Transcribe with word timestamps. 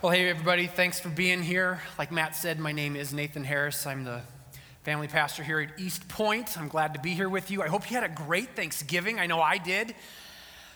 Well, 0.00 0.12
hey, 0.12 0.28
everybody, 0.28 0.68
thanks 0.68 1.00
for 1.00 1.08
being 1.08 1.42
here. 1.42 1.80
Like 1.98 2.12
Matt 2.12 2.36
said, 2.36 2.60
my 2.60 2.70
name 2.70 2.94
is 2.94 3.12
Nathan 3.12 3.42
Harris. 3.42 3.84
I'm 3.84 4.04
the 4.04 4.20
family 4.84 5.08
pastor 5.08 5.42
here 5.42 5.58
at 5.58 5.70
East 5.76 6.06
Point. 6.06 6.56
I'm 6.56 6.68
glad 6.68 6.94
to 6.94 7.00
be 7.00 7.14
here 7.14 7.28
with 7.28 7.50
you. 7.50 7.62
I 7.62 7.66
hope 7.66 7.90
you 7.90 7.96
had 7.96 8.08
a 8.08 8.14
great 8.14 8.54
Thanksgiving. 8.54 9.18
I 9.18 9.26
know 9.26 9.40
I 9.40 9.58
did. 9.58 9.96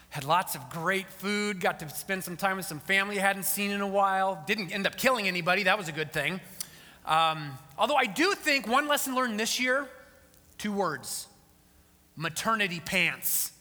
Had 0.09 0.25
lots 0.25 0.57
of 0.57 0.69
great 0.71 1.09
food, 1.09 1.61
got 1.61 1.79
to 1.79 1.89
spend 1.91 2.25
some 2.25 2.37
time 2.37 2.57
with 2.57 2.67
some 2.67 2.81
family 2.81 3.21
I 3.21 3.23
hadn't 3.23 3.45
seen 3.45 3.71
in 3.71 3.81
a 3.81 3.87
while. 3.87 4.43
Didn't 4.45 4.73
end 4.73 4.89
up 4.89 4.97
killing 4.97 5.29
anybody, 5.29 5.63
that 5.63 5.79
was 5.79 5.87
a 5.87 5.93
good 5.93 6.13
thing. 6.13 6.41
Um, 7.07 7.57
although 7.79 7.95
I 7.95 8.07
do 8.07 8.35
think 8.35 8.67
one 8.67 8.89
lesson 8.89 9.15
learned 9.15 9.39
this 9.39 9.61
year 9.61 9.89
two 10.59 10.73
words 10.73 11.29
maternity 12.17 12.81
pants. 12.85 13.53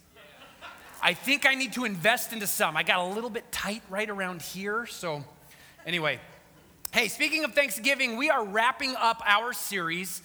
I 1.03 1.13
think 1.13 1.45
I 1.45 1.53
need 1.53 1.73
to 1.73 1.85
invest 1.85 2.34
into 2.34 2.48
some. 2.48 2.75
I 2.75 2.81
got 2.81 2.98
a 2.98 3.13
little 3.13 3.30
bit 3.30 3.52
tight 3.52 3.84
right 3.91 4.09
around 4.09 4.41
here, 4.41 4.88
so 4.88 5.23
Anyway, 5.85 6.20
hey, 6.91 7.08
speaking 7.08 7.44
of 7.44 7.55
Thanksgiving, 7.55 8.16
we 8.16 8.30
are 8.30 8.45
wrapping 8.45 8.95
up 8.99 9.20
our 9.26 9.52
series 9.52 10.22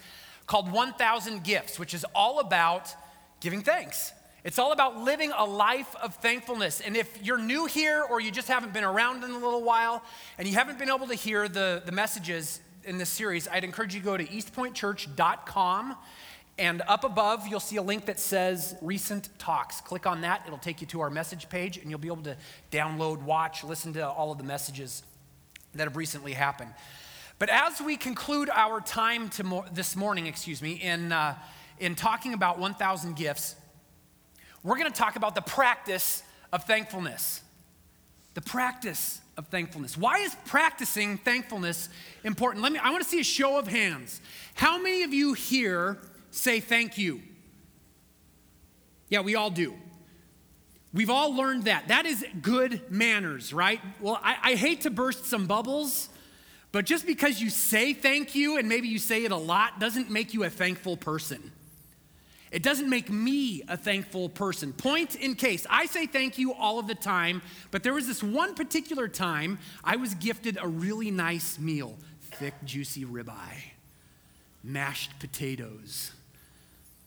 called 0.47 0.71
1000 0.71 1.43
Gifts, 1.43 1.79
which 1.79 1.95
is 1.95 2.05
all 2.15 2.41
about 2.41 2.95
giving 3.41 3.63
thanks. 3.63 4.13
It's 4.45 4.59
all 4.59 4.73
about 4.73 4.99
living 4.99 5.33
a 5.35 5.47
life 5.47 5.97
of 5.97 6.15
thankfulness. 6.17 6.83
And 6.83 6.95
if 6.95 7.25
you're 7.25 7.39
new 7.39 7.65
here 7.65 8.03
or 8.03 8.21
you 8.21 8.31
just 8.31 8.49
haven't 8.49 8.75
been 8.75 8.85
around 8.85 9.25
in 9.25 9.31
a 9.31 9.39
little 9.39 9.63
while 9.63 10.03
and 10.37 10.47
you 10.47 10.55
haven't 10.55 10.79
been 10.79 10.91
able 10.91 11.07
to 11.07 11.15
hear 11.15 11.49
the, 11.49 11.83
the 11.87 11.93
messages 11.93 12.61
in 12.85 12.99
this 12.99 13.09
series, 13.09 13.49
I'd 13.49 13.65
encourage 13.65 13.95
you 13.95 14.01
to 14.01 14.05
go 14.05 14.17
to 14.19 14.27
eastpointchurch.com. 14.27 15.97
And 16.59 16.83
up 16.87 17.05
above, 17.05 17.47
you'll 17.49 17.61
see 17.61 17.77
a 17.77 17.83
link 17.83 18.05
that 18.07 18.21
says 18.21 18.77
Recent 18.83 19.31
Talks. 19.39 19.81
Click 19.81 20.07
on 20.07 20.21
that, 20.21 20.43
it'll 20.47 20.59
take 20.59 20.83
you 20.83 20.87
to 20.89 21.01
our 21.01 21.11
message 21.11 21.49
page, 21.49 21.79
and 21.79 21.89
you'll 21.89 21.99
be 21.99 22.09
able 22.09 22.23
to 22.25 22.37
download, 22.71 23.23
watch, 23.23 23.65
listen 23.65 23.95
to 23.95 24.07
all 24.07 24.33
of 24.33 24.39
the 24.39 24.45
messages 24.45 25.03
that 25.77 25.85
have 25.85 25.97
recently 25.97 26.33
happened. 26.33 26.73
But 27.39 27.51
as 27.51 27.81
we 27.81 27.97
conclude 27.97 28.49
our 28.51 28.81
time 28.81 29.31
mo- 29.45 29.65
this 29.73 29.95
morning, 29.95 30.27
excuse 30.27 30.63
me, 30.63 30.73
in, 30.73 31.13
uh, 31.13 31.35
in 31.79 31.95
talking 31.95 32.33
about 32.33 32.59
1,000 32.59 33.15
gifts, 33.15 33.57
we're 34.63 34.79
going 34.79 34.91
to 34.91 34.99
talk 34.99 35.17
about 35.17 35.35
the 35.35 35.43
practice 35.43 36.23
of 36.53 36.65
thankfulness. 36.65 37.43
The 38.35 38.41
practice 38.41 39.21
of 39.37 39.49
thankfulness. 39.49 39.97
Why 39.97 40.19
is 40.19 40.35
practicing 40.47 41.19
thankfulness 41.19 41.89
important? 42.25 42.63
Let 42.63 42.73
me 42.73 42.79
I 42.79 42.91
want 42.91 43.03
to 43.03 43.09
see 43.09 43.21
a 43.21 43.25
show 43.25 43.59
of 43.59 43.69
hands. 43.69 44.21
How 44.55 44.79
many 44.79 45.03
of 45.03 45.13
you 45.13 45.35
here 45.35 45.99
say 46.31 46.61
thank 46.61 46.99
you? 46.99 47.21
Yeah, 49.09 49.21
we 49.21 49.35
all 49.35 49.51
do. 49.51 49.75
We've 50.97 51.11
all 51.11 51.37
learned 51.37 51.65
that. 51.65 51.89
That 51.89 52.07
is 52.07 52.25
good 52.41 52.81
manners, 52.91 53.53
right? 53.53 53.83
Well, 54.01 54.19
I, 54.23 54.37
I, 54.43 54.55
hate 54.55 54.81
to 54.81 54.91
burst 54.91 55.27
some 55.27 55.47
bubbles, 55.47 56.09
but 56.73 56.87
just 56.87 57.05
because 57.05 57.39
you 57.39 57.51
say 57.51 57.93
thank 57.93 58.35
you 58.35 58.57
and 58.57 58.67
maybe 58.67 58.89
you 58.89 58.99
say 58.99 59.23
it 59.27 59.31
a 59.31 59.37
lot 59.37 59.79
doesn't 59.79 60.09
make 60.09 60.33
you 60.33 60.45
a 60.45 60.49
thankful 60.49 60.97
person. 60.97 61.53
It 62.51 62.63
doesn't 62.63 62.89
make 62.89 63.11
me 63.11 63.63
a 63.69 63.77
thankful 63.77 64.31
person. 64.31 64.73
Point 64.73 65.17
in 65.17 65.35
case, 65.35 65.67
I 65.69 65.85
say 65.85 66.07
thank 66.07 66.39
you 66.39 66.55
all 66.55 66.79
of 66.79 66.87
the 66.87 66.95
time, 66.95 67.43
but 67.71 67.83
there 67.83 67.93
was 67.93 68.07
this 68.07 68.23
one 68.23 68.55
particular 68.55 69.07
time 69.07 69.59
I 69.85 69.97
was 69.97 70.15
gifted 70.15 70.57
a 70.59 70.67
really 70.67 71.11
nice 71.11 71.59
meal 71.59 71.99
thick, 72.23 72.55
juicy 72.65 73.05
ribeye, 73.05 73.73
mashed 74.65 75.19
potatoes, 75.19 76.13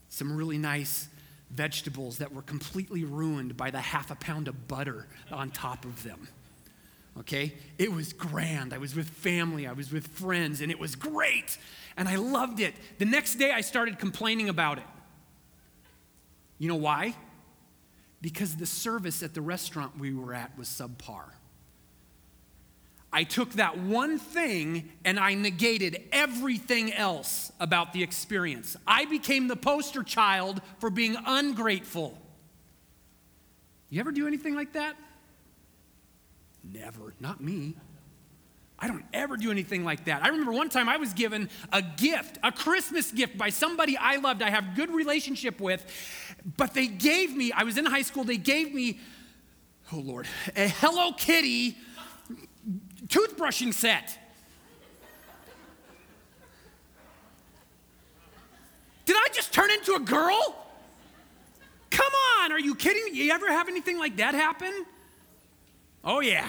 some 0.09 0.35
really 0.37 0.59
nice 0.59 1.08
vegetables 1.51 2.19
that 2.19 2.33
were 2.33 2.41
completely 2.41 3.03
ruined 3.03 3.57
by 3.57 3.71
the 3.71 3.79
half 3.79 4.11
a 4.11 4.15
pound 4.15 4.47
of 4.47 4.67
butter 4.67 5.07
on 5.31 5.49
top 5.51 5.85
of 5.85 6.03
them. 6.03 6.27
Okay? 7.19 7.53
It 7.77 7.91
was 7.91 8.13
grand. 8.13 8.73
I 8.73 8.77
was 8.77 8.95
with 8.95 9.09
family, 9.09 9.67
I 9.67 9.73
was 9.73 9.91
with 9.91 10.07
friends, 10.07 10.61
and 10.61 10.71
it 10.71 10.79
was 10.79 10.95
great. 10.95 11.57
And 11.97 12.07
I 12.07 12.15
loved 12.15 12.59
it. 12.59 12.73
The 12.97 13.05
next 13.05 13.35
day, 13.35 13.51
I 13.51 13.61
started 13.61 13.99
complaining 13.99 14.47
about 14.47 14.77
it. 14.77 14.85
You 16.59 16.69
know 16.69 16.75
why? 16.75 17.15
Because 18.21 18.57
the 18.57 18.65
service 18.65 19.23
at 19.23 19.33
the 19.33 19.41
restaurant 19.41 19.97
we 19.97 20.13
were 20.13 20.33
at 20.33 20.57
was 20.57 20.67
subpar. 20.67 21.31
I 23.11 23.23
took 23.23 23.53
that 23.53 23.77
one 23.77 24.19
thing 24.19 24.91
and 25.03 25.19
I 25.19 25.33
negated 25.33 26.03
everything 26.11 26.93
else 26.93 27.51
about 27.59 27.91
the 27.91 28.03
experience. 28.03 28.77
I 28.85 29.05
became 29.05 29.47
the 29.47 29.55
poster 29.55 30.03
child 30.03 30.61
for 30.79 30.89
being 30.89 31.17
ungrateful. 31.25 32.17
You 33.89 33.99
ever 33.99 34.11
do 34.11 34.27
anything 34.27 34.53
like 34.55 34.73
that? 34.73 34.95
Never, 36.63 37.15
not 37.19 37.41
me. 37.41 37.75
I 38.77 38.87
don't 38.87 39.03
ever 39.13 39.35
do 39.35 39.51
anything 39.51 39.83
like 39.83 40.05
that. 40.05 40.23
I 40.23 40.29
remember 40.29 40.53
one 40.53 40.69
time 40.69 40.87
I 40.87 40.97
was 40.97 41.13
given 41.13 41.49
a 41.73 41.81
gift, 41.81 42.37
a 42.43 42.51
Christmas 42.51 43.11
gift 43.11 43.37
by 43.37 43.49
somebody 43.49 43.97
I 43.97 44.17
loved, 44.17 44.41
I 44.41 44.49
have 44.49 44.75
good 44.75 44.91
relationship 44.91 45.59
with, 45.59 45.83
but 46.57 46.73
they 46.73 46.87
gave 46.87 47.35
me, 47.35 47.51
I 47.51 47.63
was 47.63 47.77
in 47.77 47.85
high 47.85 48.03
school, 48.03 48.23
they 48.23 48.37
gave 48.37 48.73
me, 48.73 48.99
oh 49.91 49.97
Lord, 49.97 50.27
a 50.55 50.69
Hello 50.69 51.11
Kitty 51.11 51.75
toothbrushing 53.09 53.73
set. 53.73 54.17
Did 59.05 59.17
I 59.17 59.27
just 59.33 59.51
turn 59.51 59.71
into 59.71 59.95
a 59.95 59.99
girl? 59.99 60.55
Come 61.89 62.11
on, 62.39 62.51
are 62.51 62.59
you 62.59 62.75
kidding 62.75 63.03
me? 63.05 63.11
You 63.11 63.31
ever 63.31 63.47
have 63.47 63.67
anything 63.67 63.97
like 63.97 64.17
that 64.17 64.35
happen? 64.35 64.85
Oh, 66.03 66.19
yeah. 66.19 66.47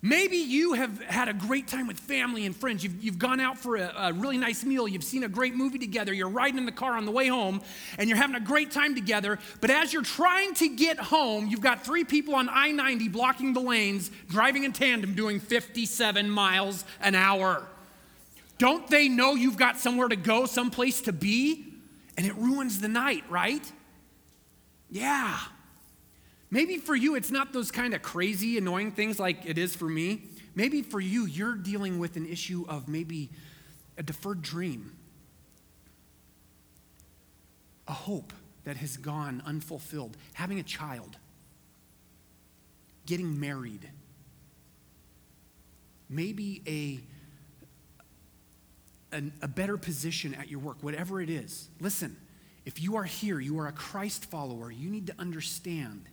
Maybe 0.00 0.36
you 0.36 0.74
have 0.74 1.02
had 1.02 1.28
a 1.28 1.34
great 1.34 1.66
time 1.66 1.88
with 1.88 1.98
family 1.98 2.46
and 2.46 2.54
friends. 2.54 2.84
You've, 2.84 3.02
you've 3.02 3.18
gone 3.18 3.40
out 3.40 3.58
for 3.58 3.76
a, 3.76 3.92
a, 3.96 4.12
really 4.12 4.38
nice 4.38 4.64
meal. 4.64 4.86
You've 4.86 5.02
seen 5.02 5.24
a 5.24 5.28
great 5.28 5.56
movie 5.56 5.78
together. 5.78 6.12
You're 6.12 6.28
riding 6.28 6.56
in 6.56 6.66
the 6.66 6.72
car 6.72 6.92
on 6.92 7.04
the 7.04 7.10
way 7.10 7.26
home 7.26 7.60
and 7.98 8.08
you're 8.08 8.16
having 8.16 8.36
a 8.36 8.40
great 8.40 8.70
time 8.70 8.94
together. 8.94 9.40
But 9.60 9.70
as 9.70 9.92
you're 9.92 10.02
trying 10.02 10.54
to 10.54 10.68
get 10.68 11.00
home, 11.00 11.48
you've 11.48 11.62
got 11.62 11.84
three 11.84 12.04
people 12.04 12.36
on 12.36 12.48
I 12.48 12.70
90 12.70 13.08
blocking 13.08 13.54
the 13.54 13.60
lanes, 13.60 14.08
driving 14.28 14.62
in 14.62 14.72
tandem, 14.72 15.14
doing 15.14 15.40
57 15.40 16.30
miles 16.30 16.84
an 17.00 17.16
hour. 17.16 17.66
Don't 18.58 18.86
they 18.88 19.08
know 19.08 19.34
you've 19.34 19.56
got 19.56 19.78
somewhere 19.78 20.08
to 20.08 20.16
go, 20.16 20.46
someplace 20.46 21.00
to 21.02 21.12
be? 21.12 21.64
And 22.16 22.24
it 22.24 22.36
ruins 22.36 22.80
the 22.80 22.88
night, 22.88 23.24
right? 23.28 23.72
Yeah. 24.90 25.38
Maybe 26.50 26.78
for 26.78 26.96
you, 26.96 27.14
it's 27.14 27.30
not 27.30 27.52
those 27.52 27.70
kind 27.70 27.94
of 27.94 28.02
crazy, 28.02 28.56
annoying 28.56 28.92
things 28.92 29.18
like 29.18 29.44
it 29.44 29.58
is 29.58 29.74
for 29.74 29.88
me. 29.88 30.22
Maybe 30.54 30.82
for 30.82 31.00
you, 31.00 31.26
you're 31.26 31.54
dealing 31.54 31.98
with 31.98 32.16
an 32.16 32.26
issue 32.26 32.64
of 32.68 32.88
maybe 32.88 33.30
a 33.98 34.02
deferred 34.02 34.42
dream, 34.42 34.96
a 37.86 37.92
hope 37.92 38.32
that 38.64 38.76
has 38.78 38.96
gone 38.96 39.42
unfulfilled, 39.44 40.16
having 40.32 40.58
a 40.58 40.62
child, 40.62 41.16
getting 43.06 43.38
married, 43.38 43.88
maybe 46.08 46.62
a, 49.12 49.16
a, 49.16 49.22
a 49.42 49.48
better 49.48 49.76
position 49.76 50.34
at 50.34 50.50
your 50.50 50.60
work, 50.60 50.78
whatever 50.80 51.20
it 51.20 51.28
is. 51.28 51.68
Listen, 51.80 52.16
if 52.64 52.82
you 52.82 52.96
are 52.96 53.04
here, 53.04 53.38
you 53.38 53.58
are 53.58 53.66
a 53.66 53.72
Christ 53.72 54.24
follower, 54.30 54.70
you 54.70 54.90
need 54.90 55.06
to 55.08 55.14
understand 55.18 56.08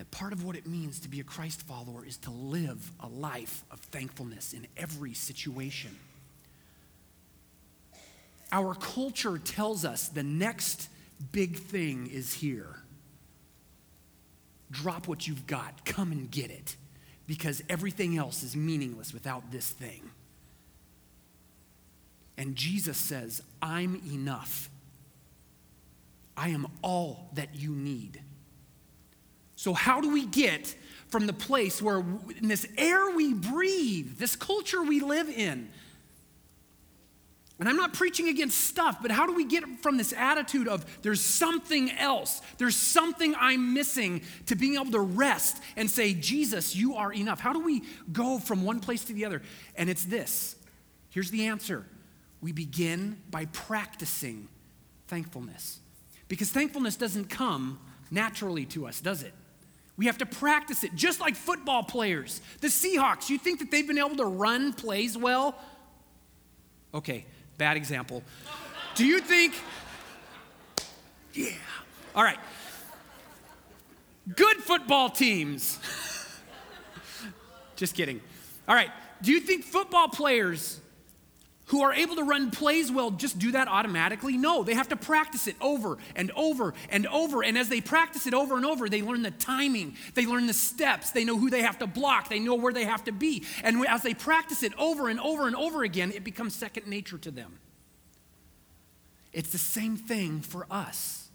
that 0.00 0.10
part 0.10 0.32
of 0.32 0.42
what 0.42 0.56
it 0.56 0.66
means 0.66 0.98
to 1.00 1.10
be 1.10 1.20
a 1.20 1.22
Christ 1.22 1.60
follower 1.60 2.06
is 2.06 2.16
to 2.16 2.30
live 2.30 2.90
a 3.00 3.06
life 3.06 3.64
of 3.70 3.80
thankfulness 3.80 4.54
in 4.54 4.66
every 4.74 5.12
situation. 5.12 5.94
Our 8.50 8.74
culture 8.74 9.36
tells 9.36 9.84
us 9.84 10.08
the 10.08 10.22
next 10.22 10.88
big 11.32 11.58
thing 11.58 12.06
is 12.06 12.32
here. 12.32 12.76
Drop 14.70 15.06
what 15.06 15.28
you've 15.28 15.46
got, 15.46 15.84
come 15.84 16.12
and 16.12 16.30
get 16.30 16.50
it, 16.50 16.76
because 17.26 17.62
everything 17.68 18.16
else 18.16 18.42
is 18.42 18.56
meaningless 18.56 19.12
without 19.12 19.52
this 19.52 19.68
thing. 19.68 20.08
And 22.38 22.56
Jesus 22.56 22.96
says, 22.96 23.42
I'm 23.60 24.00
enough. 24.10 24.70
I 26.38 26.48
am 26.48 26.68
all 26.80 27.28
that 27.34 27.54
you 27.54 27.72
need. 27.72 28.22
So, 29.60 29.74
how 29.74 30.00
do 30.00 30.10
we 30.10 30.24
get 30.24 30.74
from 31.08 31.26
the 31.26 31.34
place 31.34 31.82
where, 31.82 31.98
in 31.98 32.48
this 32.48 32.66
air 32.78 33.10
we 33.10 33.34
breathe, 33.34 34.16
this 34.16 34.34
culture 34.34 34.82
we 34.82 35.00
live 35.00 35.28
in, 35.28 35.68
and 37.58 37.68
I'm 37.68 37.76
not 37.76 37.92
preaching 37.92 38.28
against 38.28 38.56
stuff, 38.56 39.02
but 39.02 39.10
how 39.10 39.26
do 39.26 39.34
we 39.34 39.44
get 39.44 39.64
from 39.82 39.98
this 39.98 40.14
attitude 40.14 40.66
of 40.66 41.02
there's 41.02 41.20
something 41.20 41.90
else, 41.90 42.40
there's 42.56 42.74
something 42.74 43.34
I'm 43.38 43.74
missing, 43.74 44.22
to 44.46 44.56
being 44.56 44.76
able 44.76 44.92
to 44.92 45.00
rest 45.00 45.58
and 45.76 45.90
say, 45.90 46.14
Jesus, 46.14 46.74
you 46.74 46.94
are 46.94 47.12
enough? 47.12 47.38
How 47.38 47.52
do 47.52 47.60
we 47.62 47.82
go 48.10 48.38
from 48.38 48.64
one 48.64 48.80
place 48.80 49.04
to 49.04 49.12
the 49.12 49.26
other? 49.26 49.42
And 49.76 49.90
it's 49.90 50.06
this 50.06 50.56
here's 51.10 51.30
the 51.30 51.48
answer 51.48 51.84
we 52.40 52.52
begin 52.52 53.18
by 53.30 53.44
practicing 53.44 54.48
thankfulness. 55.08 55.80
Because 56.28 56.48
thankfulness 56.48 56.96
doesn't 56.96 57.28
come 57.28 57.78
naturally 58.10 58.64
to 58.64 58.86
us, 58.86 59.02
does 59.02 59.22
it? 59.22 59.34
We 59.96 60.06
have 60.06 60.18
to 60.18 60.26
practice 60.26 60.84
it, 60.84 60.94
just 60.94 61.20
like 61.20 61.36
football 61.36 61.82
players. 61.82 62.40
The 62.60 62.68
Seahawks, 62.68 63.28
you 63.28 63.38
think 63.38 63.58
that 63.58 63.70
they've 63.70 63.86
been 63.86 63.98
able 63.98 64.16
to 64.16 64.24
run 64.24 64.72
plays 64.72 65.16
well? 65.16 65.58
Okay, 66.94 67.26
bad 67.58 67.76
example. 67.76 68.22
Do 68.94 69.04
you 69.04 69.20
think, 69.20 69.54
yeah, 71.34 71.52
all 72.14 72.24
right. 72.24 72.38
Good 74.34 74.56
football 74.58 75.10
teams. 75.10 75.78
just 77.76 77.94
kidding. 77.94 78.20
All 78.68 78.74
right, 78.74 78.90
do 79.22 79.32
you 79.32 79.40
think 79.40 79.64
football 79.64 80.08
players 80.08 80.80
who 81.70 81.82
are 81.82 81.94
able 81.94 82.16
to 82.16 82.24
run 82.24 82.50
plays 82.50 82.90
well 82.90 83.12
just 83.12 83.38
do 83.38 83.52
that 83.52 83.68
automatically? 83.68 84.36
No, 84.36 84.64
they 84.64 84.74
have 84.74 84.88
to 84.88 84.96
practice 84.96 85.46
it 85.46 85.54
over 85.60 85.98
and 86.16 86.32
over 86.34 86.74
and 86.90 87.06
over. 87.06 87.44
And 87.44 87.56
as 87.56 87.68
they 87.68 87.80
practice 87.80 88.26
it 88.26 88.34
over 88.34 88.56
and 88.56 88.66
over, 88.66 88.88
they 88.88 89.02
learn 89.02 89.22
the 89.22 89.30
timing, 89.30 89.94
they 90.14 90.26
learn 90.26 90.48
the 90.48 90.52
steps, 90.52 91.12
they 91.12 91.24
know 91.24 91.38
who 91.38 91.48
they 91.48 91.62
have 91.62 91.78
to 91.78 91.86
block, 91.86 92.28
they 92.28 92.40
know 92.40 92.56
where 92.56 92.72
they 92.72 92.84
have 92.84 93.04
to 93.04 93.12
be. 93.12 93.44
And 93.62 93.86
as 93.86 94.02
they 94.02 94.14
practice 94.14 94.64
it 94.64 94.72
over 94.78 95.08
and 95.08 95.20
over 95.20 95.46
and 95.46 95.54
over 95.54 95.84
again, 95.84 96.10
it 96.10 96.24
becomes 96.24 96.56
second 96.56 96.88
nature 96.88 97.18
to 97.18 97.30
them. 97.30 97.60
It's 99.32 99.50
the 99.50 99.58
same 99.58 99.96
thing 99.96 100.40
for 100.40 100.66
us. 100.72 101.28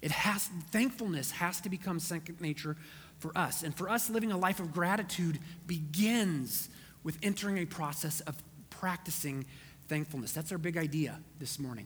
It 0.00 0.10
has 0.10 0.48
thankfulness 0.70 1.32
has 1.32 1.60
to 1.60 1.68
become 1.68 2.00
second 2.00 2.40
nature 2.40 2.78
for 3.18 3.30
us. 3.36 3.62
And 3.62 3.74
for 3.74 3.90
us 3.90 4.08
living 4.08 4.32
a 4.32 4.38
life 4.38 4.58
of 4.58 4.72
gratitude 4.72 5.38
begins 5.66 6.70
with 7.04 7.18
entering 7.22 7.58
a 7.58 7.66
process 7.66 8.20
of 8.22 8.42
practicing 8.70 9.44
thankfulness. 9.92 10.32
That's 10.32 10.50
our 10.52 10.56
big 10.56 10.78
idea 10.78 11.20
this 11.38 11.58
morning. 11.58 11.84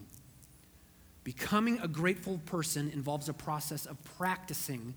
Becoming 1.24 1.80
a 1.82 1.88
grateful 1.88 2.38
person 2.46 2.88
involves 2.94 3.28
a 3.28 3.32
process 3.32 3.84
of 3.84 3.96
practicing 4.16 4.94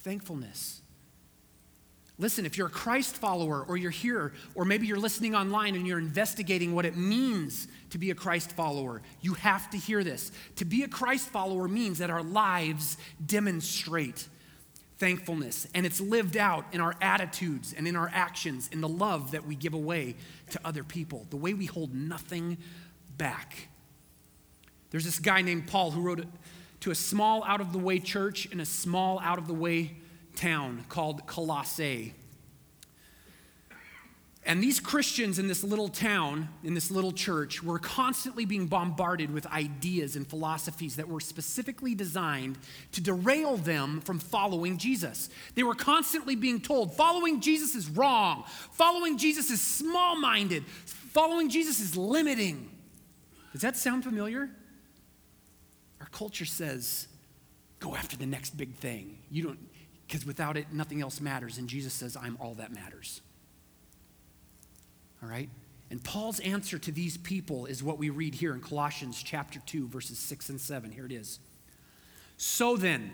thankfulness. 0.00 0.82
Listen, 2.18 2.44
if 2.44 2.58
you're 2.58 2.66
a 2.66 2.70
Christ 2.70 3.16
follower 3.16 3.64
or 3.66 3.78
you're 3.78 3.90
here, 3.90 4.34
or 4.54 4.66
maybe 4.66 4.86
you're 4.86 4.98
listening 4.98 5.34
online 5.34 5.74
and 5.74 5.86
you're 5.86 5.98
investigating 5.98 6.74
what 6.74 6.84
it 6.84 6.98
means 6.98 7.66
to 7.88 7.96
be 7.96 8.10
a 8.10 8.14
Christ 8.14 8.52
follower, 8.52 9.00
you 9.22 9.32
have 9.32 9.70
to 9.70 9.78
hear 9.78 10.04
this. 10.04 10.30
To 10.56 10.66
be 10.66 10.82
a 10.82 10.88
Christ 10.88 11.30
follower 11.30 11.66
means 11.66 11.96
that 11.96 12.10
our 12.10 12.22
lives 12.22 12.98
demonstrate 13.24 14.28
thankfulness, 15.00 15.66
and 15.74 15.86
it's 15.86 16.00
lived 16.00 16.36
out 16.36 16.66
in 16.72 16.80
our 16.80 16.94
attitudes 17.00 17.72
and 17.76 17.88
in 17.88 17.96
our 17.96 18.10
actions, 18.12 18.68
in 18.70 18.82
the 18.82 18.88
love 18.88 19.30
that 19.32 19.46
we 19.46 19.56
give 19.56 19.72
away 19.72 20.14
to 20.50 20.60
other 20.62 20.84
people, 20.84 21.26
the 21.30 21.36
way 21.36 21.54
we 21.54 21.64
hold 21.64 21.94
nothing 21.94 22.58
back. 23.16 23.68
There's 24.90 25.06
this 25.06 25.18
guy 25.18 25.40
named 25.40 25.66
Paul 25.66 25.90
who 25.90 26.02
wrote 26.02 26.24
to 26.80 26.90
a 26.90 26.94
small, 26.94 27.42
out 27.44 27.62
of 27.62 27.72
the 27.72 27.78
way 27.78 27.98
church 27.98 28.46
in 28.46 28.60
a 28.60 28.66
small, 28.66 29.18
out 29.20 29.38
of 29.38 29.46
the 29.46 29.54
way 29.54 29.96
town 30.36 30.84
called 30.88 31.26
Colossae. 31.26 32.14
And 34.46 34.62
these 34.62 34.80
Christians 34.80 35.38
in 35.38 35.48
this 35.48 35.62
little 35.62 35.88
town, 35.88 36.48
in 36.64 36.72
this 36.72 36.90
little 36.90 37.12
church, 37.12 37.62
were 37.62 37.78
constantly 37.78 38.46
being 38.46 38.66
bombarded 38.68 39.30
with 39.30 39.46
ideas 39.46 40.16
and 40.16 40.26
philosophies 40.26 40.96
that 40.96 41.08
were 41.08 41.20
specifically 41.20 41.94
designed 41.94 42.56
to 42.92 43.02
derail 43.02 43.58
them 43.58 44.00
from 44.00 44.18
following 44.18 44.78
Jesus. 44.78 45.28
They 45.54 45.62
were 45.62 45.74
constantly 45.74 46.36
being 46.36 46.58
told, 46.58 46.96
following 46.96 47.42
Jesus 47.42 47.74
is 47.74 47.90
wrong, 47.90 48.44
following 48.72 49.18
Jesus 49.18 49.50
is 49.50 49.60
small 49.60 50.16
minded, 50.16 50.64
following 50.66 51.50
Jesus 51.50 51.78
is 51.78 51.94
limiting. 51.94 52.70
Does 53.52 53.60
that 53.60 53.76
sound 53.76 54.04
familiar? 54.04 54.48
Our 56.00 56.08
culture 56.12 56.46
says, 56.46 57.08
go 57.78 57.94
after 57.94 58.16
the 58.16 58.26
next 58.26 58.56
big 58.56 58.74
thing. 58.76 59.18
You 59.30 59.42
don't, 59.42 59.58
because 60.06 60.24
without 60.24 60.56
it, 60.56 60.72
nothing 60.72 61.02
else 61.02 61.20
matters. 61.20 61.58
And 61.58 61.68
Jesus 61.68 61.92
says, 61.92 62.16
I'm 62.16 62.38
all 62.40 62.54
that 62.54 62.72
matters. 62.74 63.20
All 65.22 65.28
right? 65.28 65.48
And 65.90 66.02
Paul's 66.02 66.38
answer 66.40 66.78
to 66.78 66.92
these 66.92 67.16
people 67.16 67.66
is 67.66 67.82
what 67.82 67.98
we 67.98 68.10
read 68.10 68.34
here 68.34 68.54
in 68.54 68.60
Colossians 68.60 69.22
chapter 69.22 69.60
2, 69.66 69.88
verses 69.88 70.18
6 70.18 70.50
and 70.50 70.60
7. 70.60 70.92
Here 70.92 71.04
it 71.04 71.12
is. 71.12 71.40
So 72.36 72.76
then, 72.76 73.10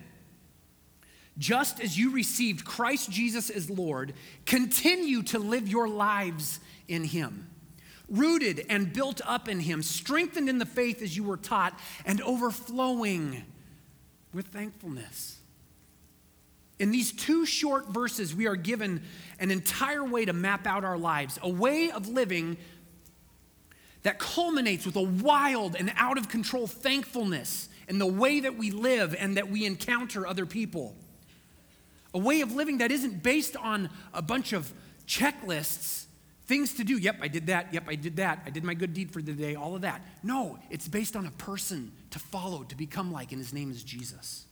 just 1.38 1.80
as 1.80 1.98
you 1.98 2.10
received 2.10 2.64
Christ 2.64 3.10
Jesus 3.10 3.50
as 3.50 3.70
Lord, 3.70 4.12
continue 4.44 5.22
to 5.24 5.38
live 5.38 5.68
your 5.68 5.88
lives 5.88 6.60
in 6.86 7.04
him, 7.04 7.48
rooted 8.08 8.66
and 8.68 8.92
built 8.92 9.20
up 9.24 9.48
in 9.48 9.60
him, 9.60 9.82
strengthened 9.82 10.48
in 10.48 10.58
the 10.58 10.66
faith 10.66 11.02
as 11.02 11.16
you 11.16 11.24
were 11.24 11.36
taught, 11.36 11.78
and 12.04 12.20
overflowing 12.20 13.42
with 14.32 14.48
thankfulness. 14.48 15.38
In 16.78 16.90
these 16.90 17.12
two 17.12 17.46
short 17.46 17.88
verses, 17.88 18.34
we 18.34 18.46
are 18.46 18.56
given 18.56 19.02
an 19.38 19.50
entire 19.50 20.04
way 20.04 20.24
to 20.24 20.32
map 20.32 20.66
out 20.66 20.84
our 20.84 20.98
lives, 20.98 21.38
a 21.42 21.48
way 21.48 21.90
of 21.90 22.08
living 22.08 22.56
that 24.02 24.18
culminates 24.18 24.86
with 24.86 24.96
a 24.96 25.02
wild 25.02 25.74
and 25.74 25.92
out 25.96 26.18
of 26.18 26.28
control 26.28 26.66
thankfulness 26.66 27.68
in 27.88 27.98
the 27.98 28.06
way 28.06 28.40
that 28.40 28.56
we 28.56 28.70
live 28.70 29.14
and 29.18 29.36
that 29.36 29.50
we 29.50 29.64
encounter 29.64 30.26
other 30.26 30.46
people. 30.46 30.94
A 32.14 32.18
way 32.18 32.40
of 32.40 32.52
living 32.52 32.78
that 32.78 32.90
isn't 32.90 33.22
based 33.22 33.56
on 33.56 33.90
a 34.14 34.22
bunch 34.22 34.52
of 34.52 34.72
checklists, 35.06 36.04
things 36.46 36.74
to 36.74 36.84
do. 36.84 36.98
Yep, 36.98 37.16
I 37.20 37.28
did 37.28 37.46
that. 37.48 37.74
Yep, 37.74 37.84
I 37.88 37.94
did 37.94 38.16
that. 38.16 38.42
I 38.46 38.50
did 38.50 38.64
my 38.64 38.74
good 38.74 38.94
deed 38.94 39.10
for 39.10 39.20
the 39.20 39.32
day, 39.32 39.54
all 39.54 39.74
of 39.74 39.82
that. 39.82 40.02
No, 40.22 40.58
it's 40.70 40.88
based 40.88 41.16
on 41.16 41.26
a 41.26 41.30
person 41.32 41.92
to 42.10 42.18
follow, 42.18 42.62
to 42.64 42.76
become 42.76 43.12
like, 43.12 43.32
and 43.32 43.40
his 43.40 43.52
name 43.52 43.70
is 43.70 43.82
Jesus. 43.82 44.45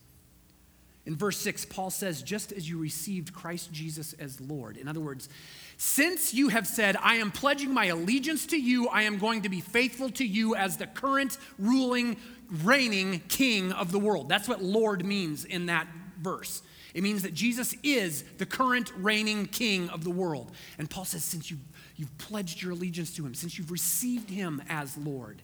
In 1.06 1.16
verse 1.16 1.36
6, 1.38 1.66
Paul 1.66 1.90
says, 1.90 2.22
just 2.22 2.50
as 2.50 2.68
you 2.68 2.78
received 2.78 3.34
Christ 3.34 3.70
Jesus 3.70 4.14
as 4.14 4.40
Lord. 4.40 4.78
In 4.78 4.88
other 4.88 5.00
words, 5.00 5.28
since 5.76 6.32
you 6.32 6.48
have 6.48 6.66
said, 6.66 6.96
I 6.96 7.16
am 7.16 7.30
pledging 7.30 7.74
my 7.74 7.86
allegiance 7.86 8.46
to 8.46 8.56
you, 8.60 8.88
I 8.88 9.02
am 9.02 9.18
going 9.18 9.42
to 9.42 9.50
be 9.50 9.60
faithful 9.60 10.08
to 10.10 10.24
you 10.24 10.54
as 10.54 10.78
the 10.78 10.86
current 10.86 11.36
ruling, 11.58 12.16
reigning 12.50 13.20
king 13.28 13.70
of 13.72 13.92
the 13.92 13.98
world. 13.98 14.30
That's 14.30 14.48
what 14.48 14.62
Lord 14.62 15.04
means 15.04 15.44
in 15.44 15.66
that 15.66 15.88
verse. 16.22 16.62
It 16.94 17.02
means 17.02 17.22
that 17.22 17.34
Jesus 17.34 17.74
is 17.82 18.24
the 18.38 18.46
current 18.46 18.90
reigning 18.96 19.46
king 19.46 19.90
of 19.90 20.04
the 20.04 20.10
world. 20.10 20.52
And 20.78 20.88
Paul 20.88 21.04
says, 21.04 21.24
since 21.24 21.50
you've, 21.50 21.60
you've 21.96 22.16
pledged 22.16 22.62
your 22.62 22.72
allegiance 22.72 23.14
to 23.16 23.26
him, 23.26 23.34
since 23.34 23.58
you've 23.58 23.72
received 23.72 24.30
him 24.30 24.62
as 24.70 24.96
Lord, 24.96 25.42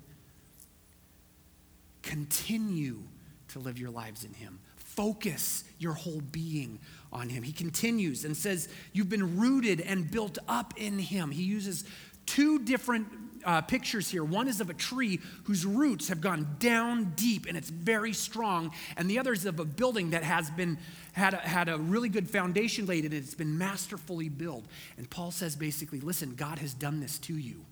continue 2.02 3.02
to 3.48 3.58
live 3.58 3.78
your 3.78 3.90
lives 3.90 4.24
in 4.24 4.32
him 4.32 4.60
focus 4.94 5.64
your 5.78 5.92
whole 5.92 6.20
being 6.32 6.78
on 7.12 7.28
Him. 7.28 7.42
He 7.42 7.52
continues 7.52 8.24
and 8.24 8.36
says, 8.36 8.68
You've 8.92 9.08
been 9.08 9.38
rooted 9.38 9.80
and 9.80 10.10
built 10.10 10.38
up 10.48 10.74
in 10.76 10.98
Him. 10.98 11.30
He 11.30 11.42
uses 11.42 11.84
two 12.26 12.60
different 12.60 13.08
uh, 13.44 13.62
pictures 13.62 14.08
here. 14.08 14.22
One 14.22 14.48
is 14.48 14.60
of 14.60 14.70
a 14.70 14.74
tree 14.74 15.20
whose 15.44 15.64
roots 15.64 16.08
have 16.08 16.20
gone 16.20 16.56
down 16.58 17.12
deep 17.16 17.46
and 17.46 17.56
it's 17.56 17.70
very 17.70 18.12
strong, 18.12 18.72
and 18.96 19.08
the 19.08 19.18
other 19.18 19.32
is 19.32 19.46
of 19.46 19.58
a 19.58 19.64
building 19.64 20.10
that 20.10 20.22
has 20.22 20.50
been 20.50 20.78
had 21.12 21.34
a, 21.34 21.38
had 21.38 21.68
a 21.68 21.78
really 21.78 22.08
good 22.08 22.30
foundation 22.30 22.86
laid 22.86 23.04
and 23.04 23.12
it's 23.12 23.34
been 23.34 23.58
masterfully 23.58 24.28
built. 24.28 24.64
And 24.96 25.08
Paul 25.10 25.30
says 25.30 25.56
basically, 25.56 26.00
listen, 26.00 26.34
God 26.34 26.58
has 26.58 26.74
done 26.74 27.00
this 27.00 27.18
to 27.20 27.36
you. 27.36 27.64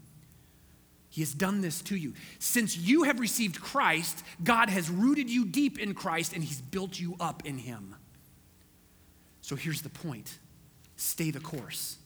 He 1.19 1.23
has 1.23 1.35
done 1.35 1.63
this 1.63 1.81
to 1.83 1.97
you. 1.97 2.15
Since 2.39 2.77
you 2.77 3.03
have 3.03 3.19
received 3.19 3.61
Christ, 3.61 4.23
God 4.45 4.71
has 4.71 4.89
rooted 4.89 5.29
you 5.29 5.45
deep 5.45 5.77
in 5.81 5.93
Christ 5.93 6.33
and 6.33 6.45
He's 6.45 6.61
built 6.61 7.01
you 7.01 7.17
up 7.19 7.45
in 7.45 7.59
Him. 7.59 7.97
So 9.41 9.57
here's 9.57 9.83
the 9.83 9.89
point 9.89 10.39
stay 10.95 11.33
the 11.33 11.41
course. 11.41 11.97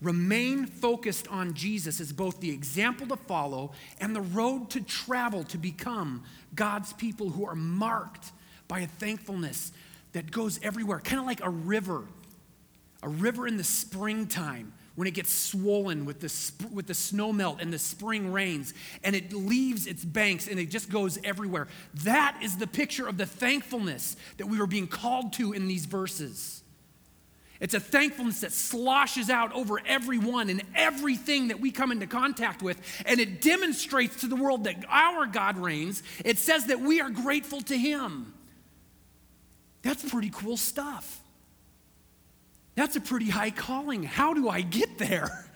Remain 0.00 0.64
focused 0.64 1.28
on 1.28 1.52
Jesus 1.52 2.00
as 2.00 2.14
both 2.14 2.40
the 2.40 2.50
example 2.50 3.06
to 3.08 3.16
follow 3.16 3.72
and 4.00 4.16
the 4.16 4.22
road 4.22 4.70
to 4.70 4.80
travel 4.80 5.44
to 5.44 5.58
become 5.58 6.24
God's 6.54 6.94
people 6.94 7.28
who 7.28 7.44
are 7.44 7.54
marked 7.54 8.32
by 8.68 8.80
a 8.80 8.86
thankfulness 8.86 9.70
that 10.12 10.30
goes 10.30 10.58
everywhere, 10.62 10.98
kind 11.00 11.20
of 11.20 11.26
like 11.26 11.44
a 11.44 11.50
river. 11.50 12.04
A 13.02 13.08
river 13.10 13.46
in 13.46 13.58
the 13.58 13.64
springtime 13.64 14.72
when 14.94 15.08
it 15.08 15.14
gets 15.14 15.32
swollen 15.32 16.04
with 16.04 16.20
the, 16.20 16.28
sp- 16.28 16.70
with 16.72 16.86
the 16.86 16.94
snow 16.94 17.32
melt 17.32 17.60
and 17.60 17.72
the 17.72 17.78
spring 17.78 18.32
rains, 18.32 18.74
and 19.02 19.16
it 19.16 19.32
leaves 19.32 19.86
its 19.86 20.04
banks 20.04 20.46
and 20.46 20.58
it 20.58 20.70
just 20.70 20.90
goes 20.90 21.18
everywhere. 21.24 21.66
That 22.04 22.38
is 22.42 22.56
the 22.56 22.66
picture 22.66 23.08
of 23.08 23.16
the 23.16 23.26
thankfulness 23.26 24.16
that 24.36 24.46
we 24.46 24.58
were 24.58 24.66
being 24.66 24.86
called 24.86 25.32
to 25.34 25.52
in 25.52 25.66
these 25.66 25.86
verses. 25.86 26.62
It's 27.60 27.74
a 27.74 27.80
thankfulness 27.80 28.40
that 28.40 28.52
sloshes 28.52 29.30
out 29.30 29.52
over 29.52 29.80
everyone 29.86 30.50
and 30.50 30.62
everything 30.74 31.48
that 31.48 31.60
we 31.60 31.70
come 31.70 31.92
into 31.92 32.06
contact 32.06 32.62
with, 32.62 32.80
and 33.06 33.18
it 33.18 33.40
demonstrates 33.40 34.20
to 34.20 34.26
the 34.26 34.36
world 34.36 34.64
that 34.64 34.84
our 34.88 35.26
God 35.26 35.56
reigns. 35.56 36.02
It 36.24 36.38
says 36.38 36.66
that 36.66 36.80
we 36.80 37.00
are 37.00 37.10
grateful 37.10 37.60
to 37.62 37.76
Him. 37.78 38.34
That's 39.82 40.08
pretty 40.08 40.30
cool 40.30 40.56
stuff. 40.56 41.20
That's 42.74 42.96
a 42.96 43.00
pretty 43.00 43.30
high 43.30 43.50
calling. 43.50 44.02
How 44.02 44.34
do 44.34 44.48
I 44.48 44.60
get 44.60 44.98
there? 44.98 45.40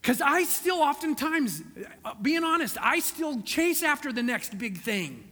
Because 0.00 0.22
I 0.22 0.44
still 0.44 0.78
oftentimes, 0.78 1.62
uh, 2.02 2.14
being 2.22 2.42
honest, 2.42 2.78
I 2.80 3.00
still 3.00 3.42
chase 3.42 3.82
after 3.82 4.10
the 4.10 4.22
next 4.22 4.56
big 4.56 4.78
thing. 4.78 5.28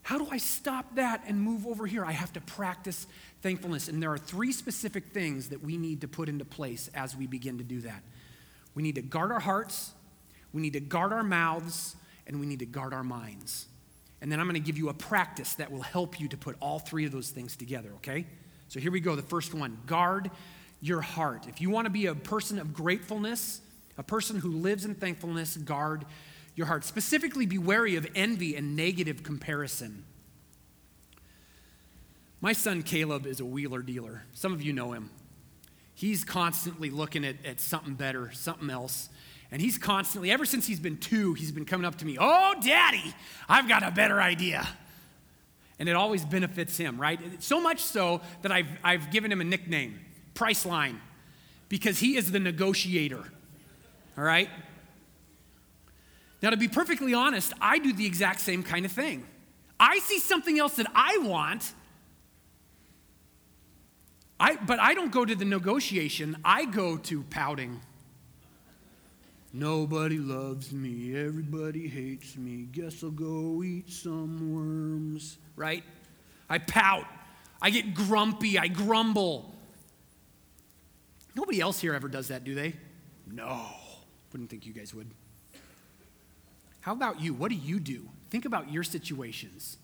How 0.00 0.16
do 0.16 0.28
I 0.30 0.38
stop 0.38 0.94
that 0.94 1.22
and 1.26 1.38
move 1.38 1.66
over 1.66 1.86
here? 1.86 2.06
I 2.06 2.12
have 2.12 2.32
to 2.34 2.40
practice 2.40 3.06
thankfulness. 3.42 3.88
And 3.88 4.02
there 4.02 4.12
are 4.12 4.18
three 4.18 4.50
specific 4.50 5.08
things 5.08 5.50
that 5.50 5.62
we 5.62 5.76
need 5.76 6.00
to 6.02 6.08
put 6.08 6.28
into 6.30 6.46
place 6.46 6.88
as 6.94 7.14
we 7.14 7.26
begin 7.26 7.58
to 7.58 7.64
do 7.64 7.80
that. 7.82 8.02
We 8.74 8.82
need 8.82 8.94
to 8.94 9.02
guard 9.02 9.30
our 9.30 9.40
hearts, 9.40 9.92
we 10.54 10.62
need 10.62 10.74
to 10.74 10.80
guard 10.80 11.12
our 11.12 11.24
mouths, 11.24 11.96
and 12.26 12.40
we 12.40 12.46
need 12.46 12.60
to 12.60 12.66
guard 12.66 12.94
our 12.94 13.04
minds. 13.04 13.66
And 14.20 14.32
then 14.32 14.40
I'm 14.40 14.46
going 14.46 14.54
to 14.54 14.66
give 14.66 14.78
you 14.78 14.88
a 14.88 14.94
practice 14.94 15.54
that 15.54 15.70
will 15.70 15.82
help 15.82 16.18
you 16.18 16.28
to 16.28 16.36
put 16.36 16.56
all 16.60 16.78
three 16.78 17.04
of 17.04 17.12
those 17.12 17.30
things 17.30 17.56
together, 17.56 17.90
okay? 17.96 18.26
So 18.68 18.80
here 18.80 18.90
we 18.90 19.00
go. 19.00 19.14
The 19.14 19.22
first 19.22 19.54
one 19.54 19.78
guard 19.86 20.30
your 20.80 21.00
heart. 21.00 21.46
If 21.48 21.60
you 21.60 21.70
want 21.70 21.86
to 21.86 21.90
be 21.90 22.06
a 22.06 22.14
person 22.14 22.58
of 22.58 22.72
gratefulness, 22.74 23.60
a 23.98 24.02
person 24.02 24.38
who 24.38 24.50
lives 24.50 24.84
in 24.84 24.94
thankfulness, 24.94 25.56
guard 25.56 26.04
your 26.54 26.66
heart. 26.66 26.84
Specifically, 26.84 27.46
be 27.46 27.58
wary 27.58 27.96
of 27.96 28.06
envy 28.14 28.56
and 28.56 28.76
negative 28.76 29.22
comparison. 29.22 30.04
My 32.40 32.52
son 32.52 32.82
Caleb 32.82 33.26
is 33.26 33.40
a 33.40 33.44
wheeler 33.44 33.82
dealer. 33.82 34.24
Some 34.34 34.52
of 34.52 34.62
you 34.62 34.72
know 34.72 34.92
him. 34.92 35.10
He's 35.94 36.24
constantly 36.24 36.90
looking 36.90 37.24
at, 37.24 37.36
at 37.44 37.60
something 37.60 37.94
better, 37.94 38.30
something 38.32 38.68
else. 38.68 39.08
And 39.50 39.62
he's 39.62 39.78
constantly, 39.78 40.30
ever 40.30 40.44
since 40.44 40.66
he's 40.66 40.80
been 40.80 40.96
two, 40.96 41.34
he's 41.34 41.52
been 41.52 41.64
coming 41.64 41.86
up 41.86 41.96
to 41.98 42.04
me, 42.04 42.16
Oh, 42.20 42.54
daddy, 42.62 43.14
I've 43.48 43.68
got 43.68 43.82
a 43.82 43.90
better 43.90 44.20
idea. 44.20 44.66
And 45.78 45.88
it 45.88 45.94
always 45.94 46.24
benefits 46.24 46.76
him, 46.76 47.00
right? 47.00 47.20
So 47.42 47.60
much 47.60 47.80
so 47.80 48.22
that 48.42 48.50
I've, 48.50 48.68
I've 48.82 49.10
given 49.10 49.30
him 49.30 49.40
a 49.40 49.44
nickname, 49.44 50.00
Priceline, 50.34 50.96
because 51.68 51.98
he 51.98 52.16
is 52.16 52.32
the 52.32 52.40
negotiator, 52.40 53.22
all 54.16 54.24
right? 54.24 54.48
Now, 56.42 56.50
to 56.50 56.56
be 56.56 56.68
perfectly 56.68 57.14
honest, 57.14 57.52
I 57.60 57.78
do 57.78 57.92
the 57.92 58.06
exact 58.06 58.40
same 58.40 58.62
kind 58.62 58.86
of 58.86 58.92
thing. 58.92 59.26
I 59.78 59.98
see 60.00 60.18
something 60.18 60.58
else 60.58 60.76
that 60.76 60.86
I 60.94 61.18
want, 61.22 61.72
I, 64.40 64.56
but 64.56 64.78
I 64.78 64.94
don't 64.94 65.12
go 65.12 65.24
to 65.24 65.34
the 65.34 65.44
negotiation, 65.44 66.38
I 66.44 66.64
go 66.64 66.96
to 66.96 67.22
pouting. 67.24 67.80
Nobody 69.58 70.18
loves 70.18 70.70
me, 70.70 71.16
everybody 71.16 71.88
hates 71.88 72.36
me. 72.36 72.68
Guess 72.72 73.02
I'll 73.02 73.10
go 73.10 73.62
eat 73.62 73.88
some 73.88 74.52
worms, 74.54 75.38
right? 75.56 75.82
I 76.46 76.58
pout, 76.58 77.06
I 77.62 77.70
get 77.70 77.94
grumpy, 77.94 78.58
I 78.58 78.68
grumble. 78.68 79.54
Nobody 81.34 81.58
else 81.58 81.80
here 81.80 81.94
ever 81.94 82.06
does 82.06 82.28
that, 82.28 82.44
do 82.44 82.54
they? 82.54 82.74
No. 83.32 83.66
Wouldn't 84.30 84.50
think 84.50 84.66
you 84.66 84.74
guys 84.74 84.92
would. 84.92 85.06
How 86.80 86.92
about 86.92 87.22
you? 87.22 87.32
What 87.32 87.48
do 87.48 87.56
you 87.56 87.80
do? 87.80 88.10
Think 88.28 88.44
about 88.44 88.70
your 88.70 88.82
situations. 88.82 89.78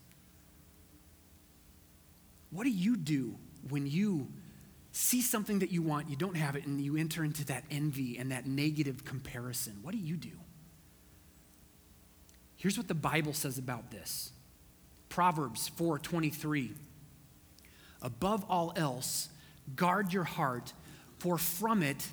What 2.50 2.64
do 2.64 2.70
you 2.70 2.94
do 2.94 3.36
when 3.70 3.86
you 3.86 4.28
see 4.92 5.20
something 5.20 5.58
that 5.58 5.70
you 5.70 5.82
want, 5.82 6.08
you 6.08 6.16
don't 6.16 6.36
have 6.36 6.54
it, 6.54 6.66
and 6.66 6.80
you 6.80 6.96
enter 6.96 7.24
into 7.24 7.44
that 7.46 7.64
envy 7.70 8.18
and 8.18 8.30
that 8.30 8.46
negative 8.46 9.04
comparison? 9.04 9.78
What 9.82 9.92
do 9.92 9.98
you 9.98 10.16
do? 10.16 10.30
Here's 12.56 12.76
what 12.76 12.88
the 12.88 12.94
Bible 12.94 13.32
says 13.32 13.58
about 13.58 13.90
this. 13.90 14.30
Proverbs 15.08 15.70
4:23 15.76 16.74
Above 18.00 18.44
all 18.48 18.72
else, 18.76 19.28
guard 19.76 20.12
your 20.12 20.24
heart, 20.24 20.72
for 21.18 21.38
from 21.38 21.82
it 21.82 22.10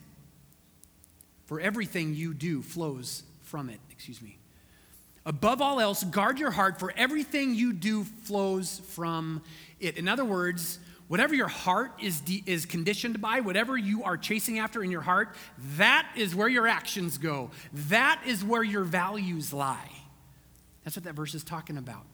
for 1.50 1.60
everything 1.60 2.14
you 2.14 2.36
do 2.36 2.62
flows 2.62 3.24
from 3.42 3.72
it, 3.72 3.80
excuse 3.90 4.22
me. 4.22 4.38
Above 5.26 5.64
all 5.64 5.80
else, 5.80 6.04
guard 6.04 6.38
your 6.38 6.52
heart, 6.52 6.80
for 6.80 6.94
everything 6.96 7.56
you 7.56 7.74
do 7.74 8.04
flows 8.04 8.82
from 8.90 9.42
it. 9.80 9.98
In 9.98 10.08
other 10.08 10.24
words, 10.24 10.78
whatever 11.10 11.36
your 11.36 11.50
heart 11.50 11.92
is, 12.02 12.22
de- 12.22 12.44
is 12.46 12.66
conditioned 12.66 13.20
by, 13.20 13.42
whatever 13.42 13.78
you 13.78 14.04
are 14.04 14.16
chasing 14.16 14.60
after 14.60 14.82
in 14.82 14.90
your 14.92 15.02
heart, 15.02 15.36
that 15.76 16.08
is 16.16 16.34
where 16.34 16.48
your 16.48 16.68
actions 16.68 17.18
go. 17.18 17.52
That 17.74 18.22
is 18.26 18.46
where 18.46 18.64
your 18.64 18.86
values 18.86 19.52
lie. 19.52 19.92
That's 20.86 20.96
what 20.96 21.04
that 21.04 21.16
verse 21.16 21.34
is 21.34 21.44
talking 21.44 21.78
about. 21.78 22.06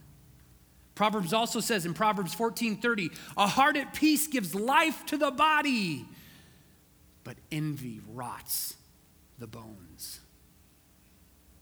Proverbs 0.95 1.33
also 1.33 1.59
says 1.59 1.85
in 1.85 1.93
Proverbs 1.93 2.33
14:30, 2.33 3.11
a 3.37 3.47
heart 3.47 3.75
at 3.75 3.93
peace 3.93 4.27
gives 4.27 4.55
life 4.55 5.05
to 5.07 5.17
the 5.17 5.29
body, 5.29 6.05
but 7.25 7.35
envy 7.51 7.99
rots 8.13 8.75
the 9.37 9.47
bones. 9.47 10.21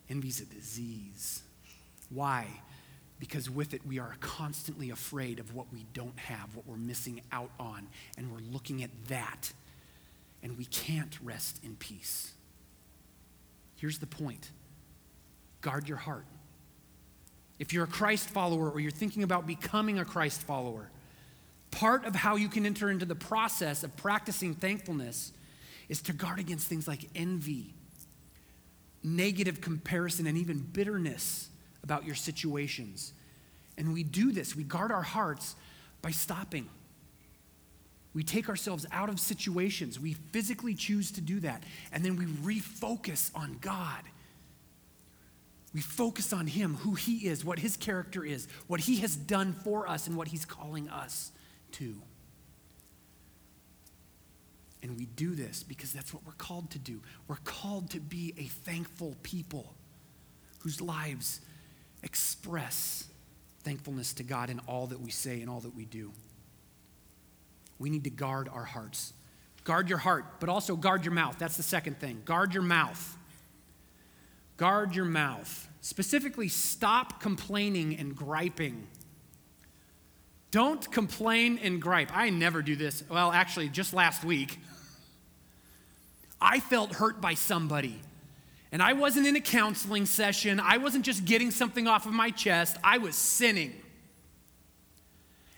Envy's 0.07 0.39
a 0.39 0.45
disease. 0.45 1.41
Why? 2.09 2.45
Because 3.19 3.49
with 3.49 3.73
it, 3.73 3.85
we 3.85 3.99
are 3.99 4.15
constantly 4.19 4.89
afraid 4.89 5.39
of 5.39 5.53
what 5.55 5.71
we 5.71 5.85
don't 5.93 6.17
have, 6.19 6.55
what 6.55 6.67
we're 6.67 6.75
missing 6.75 7.21
out 7.31 7.51
on, 7.59 7.87
and 8.17 8.31
we're 8.31 8.51
looking 8.51 8.83
at 8.83 8.89
that, 9.07 9.53
and 10.41 10.57
we 10.57 10.65
can't 10.65 11.17
rest 11.23 11.63
in 11.63 11.75
peace. 11.75 12.33
Here's 13.75 13.99
the 13.99 14.07
point 14.07 14.49
guard 15.61 15.87
your 15.87 15.97
heart. 15.97 16.25
If 17.59 17.71
you're 17.71 17.85
a 17.85 17.87
Christ 17.87 18.29
follower 18.29 18.69
or 18.69 18.79
you're 18.81 18.91
thinking 18.91 19.23
about 19.23 19.47
becoming 19.47 19.99
a 19.99 20.05
Christ 20.05 20.41
follower, 20.41 20.89
part 21.71 22.05
of 22.05 22.15
how 22.15 22.35
you 22.35 22.49
can 22.49 22.65
enter 22.65 22.89
into 22.89 23.05
the 23.05 23.15
process 23.15 23.83
of 23.83 23.95
practicing 23.95 24.53
thankfulness 24.53 25.31
is 25.89 26.01
to 26.01 26.13
guard 26.13 26.39
against 26.39 26.67
things 26.67 26.87
like 26.87 27.09
envy, 27.15 27.73
negative 29.03 29.61
comparison, 29.61 30.27
and 30.27 30.37
even 30.37 30.59
bitterness 30.59 31.49
about 31.83 32.05
your 32.05 32.15
situations. 32.15 33.13
And 33.77 33.93
we 33.93 34.03
do 34.03 34.31
this, 34.31 34.55
we 34.55 34.63
guard 34.63 34.91
our 34.91 35.01
hearts 35.01 35.55
by 36.01 36.11
stopping. 36.11 36.69
We 38.13 38.23
take 38.23 38.47
ourselves 38.47 38.85
out 38.91 39.09
of 39.09 39.19
situations. 39.19 39.99
We 39.99 40.13
physically 40.31 40.75
choose 40.75 41.11
to 41.13 41.21
do 41.21 41.39
that. 41.39 41.63
And 41.91 42.05
then 42.05 42.15
we 42.15 42.25
refocus 42.25 43.31
on 43.33 43.57
God. 43.59 44.03
We 45.73 45.81
focus 45.81 46.31
on 46.31 46.45
Him, 46.45 46.75
who 46.75 46.93
He 46.93 47.27
is, 47.27 47.43
what 47.43 47.57
His 47.57 47.75
character 47.75 48.23
is, 48.23 48.47
what 48.67 48.81
He 48.81 48.97
has 48.97 49.15
done 49.15 49.53
for 49.63 49.87
us, 49.89 50.05
and 50.05 50.15
what 50.15 50.27
He's 50.27 50.45
calling 50.45 50.87
us 50.89 51.31
to. 51.73 51.95
And 54.83 54.97
we 54.97 55.05
do 55.05 55.33
this 55.33 55.63
because 55.63 55.91
that's 55.91 56.13
what 56.13 56.23
we're 56.25 56.33
called 56.33 56.69
to 56.71 56.79
do. 56.79 56.99
We're 57.27 57.37
called 57.37 57.89
to 57.91 57.99
be 57.99 58.35
a 58.37 58.43
thankful 58.43 59.15
people 59.23 59.73
whose 60.59 60.81
lives 60.81 61.41
express 62.03 63.05
thankfulness 63.63 64.13
to 64.13 64.23
God 64.23 64.49
in 64.49 64.59
all 64.67 64.87
that 64.87 64.99
we 64.99 65.09
say 65.09 65.41
and 65.41 65.49
all 65.49 65.61
that 65.61 65.75
we 65.75 65.85
do. 65.85 66.11
We 67.79 67.89
need 67.89 68.03
to 68.03 68.09
guard 68.09 68.49
our 68.49 68.65
hearts. 68.65 69.13
Guard 69.63 69.89
your 69.89 69.97
heart, 69.97 70.25
but 70.39 70.49
also 70.49 70.75
guard 70.75 71.05
your 71.05 71.13
mouth. 71.13 71.37
That's 71.39 71.57
the 71.57 71.63
second 71.63 71.99
thing. 71.99 72.21
Guard 72.25 72.53
your 72.53 72.63
mouth. 72.63 73.17
Guard 74.57 74.95
your 74.95 75.05
mouth. 75.05 75.67
Specifically, 75.81 76.47
stop 76.47 77.21
complaining 77.21 77.97
and 77.97 78.15
griping. 78.15 78.87
Don't 80.51 80.89
complain 80.91 81.59
and 81.63 81.81
gripe. 81.81 82.15
I 82.15 82.29
never 82.29 82.61
do 82.61 82.75
this. 82.75 83.03
Well, 83.09 83.31
actually, 83.31 83.69
just 83.69 83.93
last 83.93 84.23
week, 84.23 84.59
I 86.39 86.59
felt 86.59 86.93
hurt 86.93 87.19
by 87.21 87.33
somebody 87.33 87.99
and 88.73 88.81
I 88.81 88.93
wasn't 88.93 89.27
in 89.27 89.35
a 89.35 89.39
counseling 89.39 90.07
session. 90.07 90.59
I 90.59 90.77
wasn't 90.77 91.05
just 91.05 91.25
getting 91.25 91.51
something 91.51 91.87
off 91.87 92.07
of 92.07 92.11
my 92.11 92.31
chest. 92.31 92.75
I 92.83 92.97
was 92.97 93.15
sinning. 93.15 93.71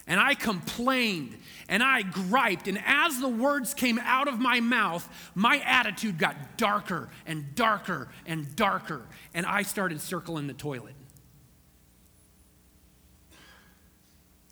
And 0.05 0.19
I 0.19 0.35
complained 0.35 1.37
and 1.69 1.81
I 1.81 2.01
griped. 2.01 2.67
And 2.67 2.77
as 2.85 3.21
the 3.21 3.29
words 3.29 3.73
came 3.73 3.99
out 3.99 4.27
of 4.27 4.41
my 4.41 4.59
mouth, 4.59 5.07
my 5.33 5.59
attitude 5.59 6.17
got 6.17 6.57
darker 6.57 7.07
and 7.25 7.55
darker 7.55 8.09
and 8.25 8.53
darker. 8.53 9.03
And 9.33 9.45
I 9.45 9.61
started 9.61 10.01
circling 10.01 10.47
the 10.47 10.53
toilet. 10.53 10.93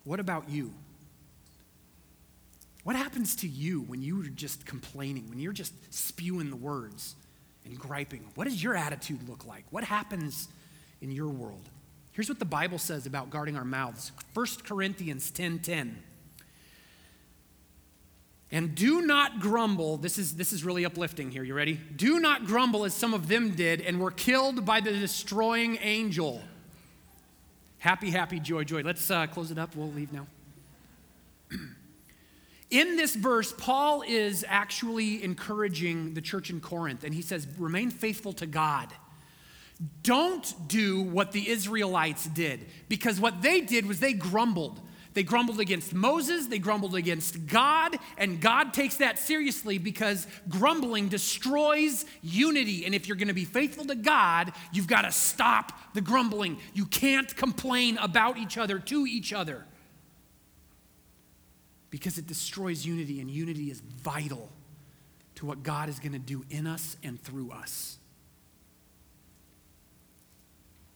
What 0.05 0.21
about 0.21 0.49
you? 0.49 0.71
What 2.85 2.95
happens 2.95 3.35
to 3.37 3.47
you 3.47 3.81
when 3.81 4.01
you're 4.01 4.23
just 4.23 4.65
complaining, 4.65 5.27
when 5.27 5.39
you're 5.39 5.51
just 5.51 5.73
spewing 5.93 6.49
the 6.49 6.55
words? 6.55 7.15
And 7.65 7.77
griping. 7.77 8.23
What 8.35 8.45
does 8.45 8.61
your 8.61 8.75
attitude 8.75 9.27
look 9.27 9.45
like? 9.45 9.65
What 9.69 9.83
happens 9.83 10.47
in 11.01 11.11
your 11.11 11.29
world? 11.29 11.69
Here's 12.11 12.29
what 12.29 12.39
the 12.39 12.45
Bible 12.45 12.77
says 12.77 13.05
about 13.05 13.29
guarding 13.29 13.57
our 13.57 13.65
mouths 13.65 14.11
1 14.33 14.45
Corinthians 14.63 15.31
10 15.31 15.59
10. 15.59 16.03
And 18.51 18.75
do 18.75 19.01
not 19.01 19.39
grumble. 19.39 19.97
This 19.97 20.19
is, 20.19 20.35
this 20.35 20.53
is 20.53 20.63
really 20.63 20.85
uplifting 20.85 21.31
here. 21.31 21.43
You 21.43 21.55
ready? 21.55 21.73
Do 21.73 22.19
not 22.19 22.45
grumble 22.45 22.85
as 22.85 22.93
some 22.93 23.15
of 23.15 23.27
them 23.27 23.55
did 23.55 23.81
and 23.81 23.99
were 23.99 24.11
killed 24.11 24.63
by 24.63 24.79
the 24.79 24.91
destroying 24.91 25.79
angel. 25.81 26.39
Happy, 27.79 28.11
happy, 28.11 28.39
joy, 28.39 28.63
joy. 28.63 28.83
Let's 28.83 29.09
uh, 29.09 29.25
close 29.25 29.49
it 29.49 29.57
up. 29.57 29.75
We'll 29.75 29.91
leave 29.91 30.13
now. 30.13 30.27
In 32.73 32.95
this 32.95 33.15
verse, 33.15 33.53
Paul 33.55 34.01
is 34.01 34.43
actually 34.47 35.23
encouraging 35.23 36.15
the 36.15 36.21
church 36.21 36.49
in 36.49 36.59
Corinth, 36.59 37.03
and 37.03 37.13
he 37.13 37.21
says, 37.21 37.47
Remain 37.59 37.91
faithful 37.91 38.33
to 38.33 38.47
God. 38.47 38.89
Don't 40.01 40.51
do 40.67 41.03
what 41.03 41.33
the 41.33 41.49
Israelites 41.49 42.25
did, 42.25 42.65
because 42.89 43.19
what 43.19 43.43
they 43.43 43.61
did 43.61 43.85
was 43.85 43.99
they 43.99 44.13
grumbled. 44.13 44.81
They 45.13 45.21
grumbled 45.21 45.59
against 45.59 45.93
Moses, 45.93 46.47
they 46.47 46.57
grumbled 46.57 46.95
against 46.95 47.45
God, 47.45 47.95
and 48.17 48.41
God 48.41 48.73
takes 48.73 48.97
that 48.97 49.19
seriously 49.19 49.77
because 49.77 50.25
grumbling 50.49 51.09
destroys 51.09 52.05
unity. 52.23 52.87
And 52.87 52.95
if 52.95 53.07
you're 53.07 53.17
going 53.17 53.27
to 53.27 53.35
be 53.35 53.45
faithful 53.45 53.85
to 53.85 53.93
God, 53.93 54.51
you've 54.71 54.87
got 54.87 55.03
to 55.03 55.11
stop 55.11 55.93
the 55.93 56.01
grumbling. 56.01 56.57
You 56.73 56.87
can't 56.87 57.35
complain 57.35 57.99
about 57.99 58.37
each 58.37 58.57
other 58.57 58.79
to 58.79 59.05
each 59.05 59.31
other 59.31 59.67
because 61.93 62.17
it 62.17 62.25
destroys 62.25 62.87
unity, 62.87 63.21
and 63.21 63.29
unity 63.29 63.69
is 63.69 63.79
vital 63.79 64.49
to 65.35 65.45
what 65.45 65.61
God 65.61 65.89
is 65.89 65.99
going 65.99 66.13
to 66.13 66.17
do 66.17 66.43
in 66.49 66.65
us 66.65 66.97
and 67.03 67.21
through 67.21 67.51
us. 67.51 67.99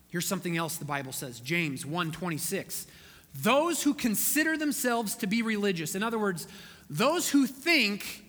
Here's 0.08 0.26
something 0.26 0.56
else 0.56 0.76
the 0.76 0.84
Bible 0.84 1.12
says. 1.12 1.38
James 1.38 1.84
1:26. 1.84 2.88
Those 3.32 3.84
who 3.84 3.94
consider 3.94 4.56
themselves 4.58 5.14
to 5.18 5.28
be 5.28 5.40
religious, 5.40 5.94
in 5.94 6.02
other 6.02 6.18
words, 6.18 6.48
those 6.90 7.28
who 7.28 7.46
think 7.46 8.24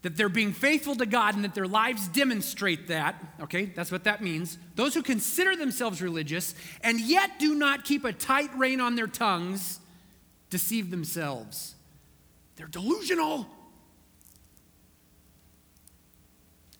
that 0.00 0.16
they're 0.16 0.30
being 0.30 0.54
faithful 0.54 0.96
to 0.96 1.04
God 1.04 1.34
and 1.34 1.44
that 1.44 1.54
their 1.54 1.68
lives 1.68 2.08
demonstrate 2.08 2.88
that, 2.88 3.22
okay, 3.42 3.66
that's 3.66 3.92
what 3.92 4.04
that 4.04 4.22
means. 4.22 4.56
Those 4.74 4.94
who 4.94 5.02
consider 5.02 5.54
themselves 5.54 6.00
religious 6.00 6.54
and 6.80 6.98
yet 6.98 7.38
do 7.38 7.54
not 7.54 7.84
keep 7.84 8.06
a 8.06 8.12
tight 8.14 8.56
rein 8.56 8.80
on 8.80 8.94
their 8.94 9.06
tongues 9.06 9.80
deceive 10.50 10.90
themselves. 10.90 11.74
They're 12.56 12.66
delusional. 12.66 13.46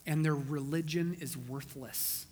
And 0.07 0.25
their 0.25 0.35
religion 0.35 1.17
is 1.21 1.37
worthless. 1.37 2.27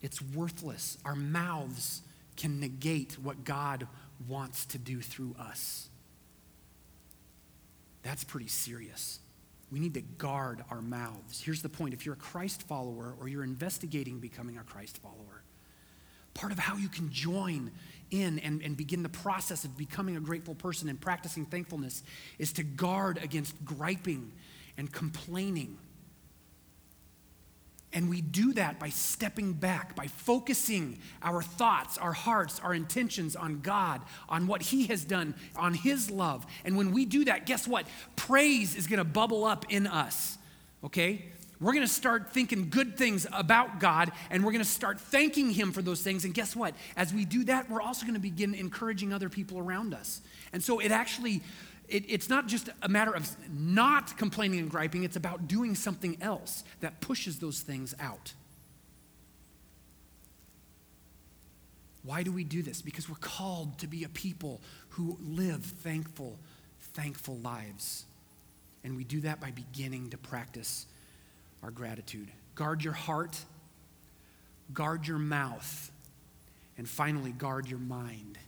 It's 0.00 0.20
worthless. 0.20 0.98
Our 1.04 1.14
mouths 1.14 2.02
can 2.36 2.58
negate 2.58 3.18
what 3.22 3.44
God 3.44 3.86
wants 4.28 4.64
to 4.66 4.78
do 4.78 5.00
through 5.00 5.34
us. 5.38 5.88
That's 8.02 8.24
pretty 8.24 8.48
serious. 8.48 9.20
We 9.70 9.78
need 9.78 9.94
to 9.94 10.00
guard 10.00 10.64
our 10.70 10.82
mouths. 10.82 11.40
Here's 11.42 11.62
the 11.62 11.68
point 11.68 11.94
if 11.94 12.04
you're 12.04 12.14
a 12.14 12.18
Christ 12.18 12.62
follower 12.62 13.14
or 13.20 13.28
you're 13.28 13.44
investigating 13.44 14.18
becoming 14.18 14.58
a 14.58 14.64
Christ 14.64 14.98
follower, 14.98 15.42
part 16.34 16.50
of 16.50 16.58
how 16.58 16.76
you 16.76 16.88
can 16.88 17.10
join 17.12 17.70
in 18.10 18.38
and, 18.40 18.62
and 18.62 18.76
begin 18.76 19.02
the 19.02 19.08
process 19.08 19.64
of 19.64 19.76
becoming 19.76 20.16
a 20.16 20.20
grateful 20.20 20.54
person 20.54 20.88
and 20.88 21.00
practicing 21.00 21.46
thankfulness 21.46 22.02
is 22.38 22.52
to 22.54 22.62
guard 22.62 23.18
against 23.22 23.64
griping 23.64 24.32
and 24.76 24.92
complaining 24.92 25.78
and 27.92 28.08
we 28.08 28.20
do 28.20 28.52
that 28.52 28.78
by 28.78 28.88
stepping 28.88 29.52
back, 29.52 29.96
by 29.96 30.06
focusing 30.06 30.98
our 31.22 31.42
thoughts, 31.42 31.98
our 31.98 32.12
hearts, 32.12 32.60
our 32.60 32.72
intentions 32.72 33.34
on 33.34 33.60
God, 33.60 34.02
on 34.28 34.46
what 34.46 34.62
He 34.62 34.86
has 34.86 35.04
done, 35.04 35.34
on 35.56 35.74
His 35.74 36.10
love. 36.10 36.46
And 36.64 36.76
when 36.76 36.92
we 36.92 37.04
do 37.04 37.24
that, 37.24 37.46
guess 37.46 37.66
what? 37.66 37.86
Praise 38.14 38.76
is 38.76 38.86
going 38.86 38.98
to 38.98 39.04
bubble 39.04 39.44
up 39.44 39.66
in 39.70 39.88
us, 39.88 40.38
okay? 40.84 41.24
We're 41.60 41.72
going 41.74 41.86
to 41.86 41.92
start 41.92 42.32
thinking 42.32 42.70
good 42.70 42.96
things 42.96 43.26
about 43.32 43.80
God 43.80 44.12
and 44.30 44.44
we're 44.44 44.52
going 44.52 44.64
to 44.64 44.70
start 44.70 44.98
thanking 44.98 45.50
Him 45.50 45.72
for 45.72 45.82
those 45.82 46.00
things. 46.00 46.24
And 46.24 46.32
guess 46.32 46.56
what? 46.56 46.74
As 46.96 47.12
we 47.12 47.26
do 47.26 47.44
that, 47.44 47.68
we're 47.68 47.82
also 47.82 48.06
going 48.06 48.14
to 48.14 48.20
begin 48.20 48.54
encouraging 48.54 49.12
other 49.12 49.28
people 49.28 49.58
around 49.58 49.92
us. 49.92 50.22
And 50.52 50.64
so 50.64 50.78
it 50.78 50.90
actually 50.90 51.42
it, 51.90 52.04
it's 52.08 52.28
not 52.28 52.46
just 52.46 52.70
a 52.82 52.88
matter 52.88 53.14
of 53.14 53.28
not 53.52 54.16
complaining 54.16 54.60
and 54.60 54.70
griping, 54.70 55.02
it's 55.04 55.16
about 55.16 55.48
doing 55.48 55.74
something 55.74 56.16
else 56.20 56.64
that 56.80 57.00
pushes 57.00 57.40
those 57.40 57.60
things 57.60 57.94
out. 58.00 58.32
Why 62.02 62.22
do 62.22 62.32
we 62.32 62.44
do 62.44 62.62
this? 62.62 62.80
Because 62.80 63.08
we're 63.08 63.16
called 63.16 63.78
to 63.80 63.86
be 63.86 64.04
a 64.04 64.08
people 64.08 64.60
who 64.90 65.18
live 65.20 65.64
thankful, 65.64 66.38
thankful 66.94 67.36
lives. 67.38 68.06
And 68.84 68.96
we 68.96 69.04
do 69.04 69.20
that 69.20 69.40
by 69.40 69.50
beginning 69.50 70.10
to 70.10 70.16
practice 70.16 70.86
our 71.62 71.70
gratitude. 71.70 72.28
Guard 72.54 72.82
your 72.84 72.92
heart, 72.92 73.38
guard 74.72 75.06
your 75.06 75.18
mouth, 75.18 75.90
and 76.76 76.88
finally, 76.88 77.32
guard 77.32 77.68
your 77.68 77.78
mind. 77.78 78.38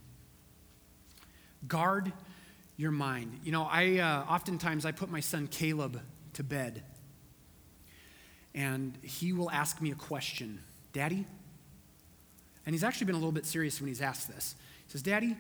Guard 1.69 2.13
your 2.77 2.91
mind. 2.91 3.41
You 3.45 3.53
know, 3.53 3.69
I 3.71 3.99
uh, 3.99 4.25
oftentimes 4.33 4.85
I 4.85 4.93
put 4.93 5.11
my 5.11 5.21
son 5.21 5.47
Caleb 5.47 6.01
to 6.35 6.43
bed, 6.43 6.83
and 8.55 8.97
he 9.03 9.33
will 9.33 9.51
ask 9.51 9.81
me 9.81 9.91
a 9.91 9.95
question, 9.95 10.61
Daddy. 10.93 11.27
And 12.65 12.75
he's 12.75 12.85
actually 12.85 13.07
been 13.07 13.17
a 13.17 13.19
little 13.19 13.33
bit 13.33 13.47
serious 13.47 13.81
when 13.81 13.89
he's 13.89 14.01
asked 14.01 14.29
this. 14.33 14.55
He 14.87 14.93
says, 14.93 15.03
Daddy, 15.03 15.37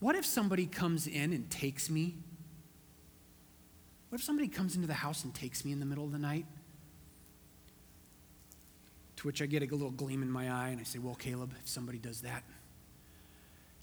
what 0.00 0.14
if 0.14 0.26
somebody 0.26 0.66
comes 0.66 1.06
in 1.06 1.32
and 1.32 1.48
takes 1.48 1.88
me? 1.88 2.16
What 4.14 4.20
if 4.20 4.26
somebody 4.26 4.46
comes 4.46 4.76
into 4.76 4.86
the 4.86 4.94
house 4.94 5.24
and 5.24 5.34
takes 5.34 5.64
me 5.64 5.72
in 5.72 5.80
the 5.80 5.86
middle 5.86 6.04
of 6.04 6.12
the 6.12 6.20
night? 6.20 6.46
To 9.16 9.26
which 9.26 9.42
I 9.42 9.46
get 9.46 9.60
a 9.64 9.66
little 9.66 9.90
gleam 9.90 10.22
in 10.22 10.30
my 10.30 10.52
eye 10.52 10.68
and 10.68 10.80
I 10.80 10.84
say, 10.84 11.00
Well, 11.00 11.16
Caleb, 11.16 11.52
if 11.60 11.68
somebody 11.68 11.98
does 11.98 12.20
that, 12.20 12.44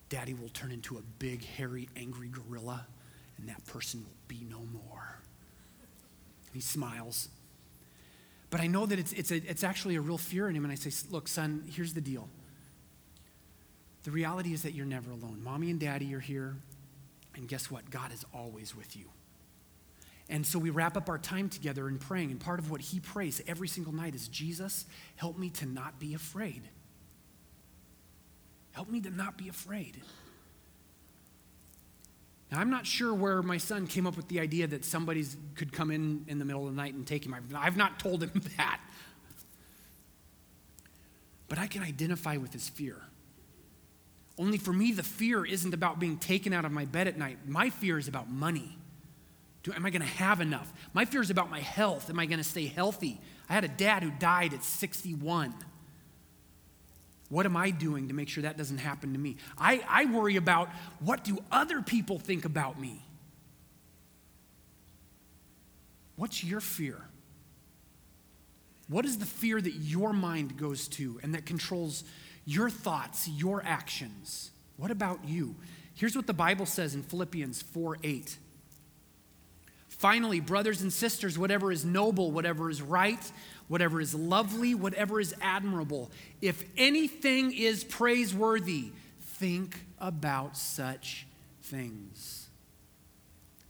daddy 0.07 0.33
will 0.33 0.47
turn 0.47 0.71
into 0.71 0.97
a 0.97 1.01
big, 1.19 1.43
hairy, 1.43 1.89
angry 1.97 2.29
gorilla, 2.29 2.87
and 3.37 3.49
that 3.49 3.65
person 3.65 4.05
will 4.05 4.15
be 4.29 4.47
no 4.49 4.59
more. 4.71 5.19
And 6.45 6.53
he 6.53 6.61
smiles. 6.61 7.27
But 8.51 8.61
I 8.61 8.67
know 8.67 8.85
that 8.85 8.99
it's, 8.99 9.11
it's, 9.11 9.31
a, 9.31 9.35
it's 9.35 9.65
actually 9.65 9.97
a 9.97 10.01
real 10.01 10.17
fear 10.17 10.47
in 10.47 10.55
him. 10.55 10.63
And 10.63 10.71
I 10.71 10.75
say, 10.75 10.91
Look, 11.11 11.27
son, 11.27 11.65
here's 11.69 11.93
the 11.93 11.99
deal. 11.99 12.29
The 14.03 14.11
reality 14.11 14.53
is 14.53 14.63
that 14.63 14.71
you're 14.71 14.85
never 14.85 15.11
alone. 15.11 15.41
Mommy 15.43 15.69
and 15.71 15.77
daddy 15.77 16.15
are 16.15 16.21
here. 16.21 16.55
And 17.35 17.49
guess 17.49 17.69
what? 17.69 17.89
God 17.89 18.13
is 18.13 18.23
always 18.33 18.73
with 18.73 18.95
you. 18.95 19.07
And 20.31 20.47
so 20.47 20.57
we 20.57 20.69
wrap 20.69 20.95
up 20.95 21.09
our 21.09 21.17
time 21.17 21.49
together 21.49 21.89
in 21.89 21.99
praying. 21.99 22.31
And 22.31 22.39
part 22.39 22.57
of 22.57 22.71
what 22.71 22.79
he 22.79 23.01
prays 23.01 23.41
every 23.47 23.67
single 23.67 23.93
night 23.93 24.15
is 24.15 24.29
Jesus, 24.29 24.85
help 25.17 25.37
me 25.37 25.49
to 25.51 25.65
not 25.65 25.99
be 25.99 26.13
afraid. 26.13 26.63
Help 28.71 28.89
me 28.89 29.01
to 29.01 29.09
not 29.09 29.37
be 29.37 29.49
afraid. 29.49 30.01
Now, 32.49 32.59
I'm 32.59 32.69
not 32.69 32.87
sure 32.87 33.13
where 33.13 33.41
my 33.41 33.57
son 33.57 33.87
came 33.87 34.07
up 34.07 34.15
with 34.15 34.29
the 34.29 34.39
idea 34.39 34.67
that 34.67 34.85
somebody 34.85 35.25
could 35.55 35.73
come 35.73 35.91
in 35.91 36.23
in 36.27 36.39
the 36.39 36.45
middle 36.45 36.65
of 36.65 36.73
the 36.73 36.81
night 36.81 36.93
and 36.93 37.05
take 37.05 37.25
him. 37.25 37.33
I've, 37.33 37.53
I've 37.53 37.77
not 37.77 37.99
told 37.99 38.23
him 38.23 38.31
that. 38.57 38.79
But 41.49 41.59
I 41.59 41.67
can 41.67 41.83
identify 41.83 42.37
with 42.37 42.53
his 42.53 42.69
fear. 42.69 43.01
Only 44.37 44.57
for 44.57 44.71
me, 44.71 44.93
the 44.93 45.03
fear 45.03 45.45
isn't 45.45 45.73
about 45.73 45.99
being 45.99 46.17
taken 46.17 46.53
out 46.53 46.63
of 46.63 46.71
my 46.71 46.85
bed 46.85 47.09
at 47.09 47.17
night. 47.17 47.39
My 47.45 47.69
fear 47.69 47.97
is 47.97 48.07
about 48.07 48.29
money. 48.29 48.77
Do, 49.63 49.73
am 49.73 49.85
I 49.85 49.89
going 49.89 50.01
to 50.01 50.07
have 50.07 50.41
enough? 50.41 50.71
My 50.93 51.05
fear 51.05 51.21
is 51.21 51.29
about 51.29 51.49
my 51.49 51.59
health. 51.59 52.09
Am 52.09 52.19
I 52.19 52.25
going 52.25 52.39
to 52.39 52.43
stay 52.43 52.65
healthy? 52.65 53.19
I 53.49 53.53
had 53.53 53.63
a 53.63 53.69
dad 53.69 54.01
who 54.03 54.11
died 54.11 54.53
at 54.53 54.63
61. 54.63 55.53
What 57.29 57.45
am 57.45 57.55
I 57.55 57.69
doing 57.69 58.07
to 58.07 58.13
make 58.13 58.27
sure 58.27 58.43
that 58.43 58.57
doesn't 58.57 58.79
happen 58.79 59.13
to 59.13 59.19
me? 59.19 59.37
I, 59.57 59.83
I 59.87 60.05
worry 60.05 60.35
about 60.35 60.69
what 60.99 61.23
do 61.23 61.37
other 61.51 61.81
people 61.81 62.19
think 62.19 62.43
about 62.43 62.79
me? 62.79 63.05
What's 66.15 66.43
your 66.43 66.59
fear? 66.59 67.01
What 68.87 69.05
is 69.05 69.17
the 69.17 69.25
fear 69.25 69.61
that 69.61 69.75
your 69.75 70.11
mind 70.11 70.57
goes 70.57 70.87
to 70.89 71.19
and 71.23 71.33
that 71.33 71.45
controls 71.45 72.03
your 72.45 72.69
thoughts, 72.69 73.29
your 73.29 73.63
actions? 73.63 74.51
What 74.75 74.91
about 74.91 75.23
you? 75.25 75.55
Here's 75.93 76.15
what 76.15 76.27
the 76.27 76.33
Bible 76.33 76.65
says 76.65 76.95
in 76.95 77.03
Philippians 77.03 77.61
4 77.61 77.97
8. 78.03 78.37
Finally, 80.01 80.39
brothers 80.39 80.81
and 80.81 80.91
sisters, 80.91 81.37
whatever 81.37 81.71
is 81.71 81.85
noble, 81.85 82.31
whatever 82.31 82.71
is 82.71 82.81
right, 82.81 83.31
whatever 83.67 84.01
is 84.01 84.15
lovely, 84.15 84.73
whatever 84.73 85.19
is 85.19 85.35
admirable, 85.39 86.09
if 86.41 86.63
anything 86.75 87.53
is 87.53 87.83
praiseworthy, 87.83 88.89
think 89.19 89.85
about 89.99 90.57
such 90.57 91.27
things. 91.61 92.47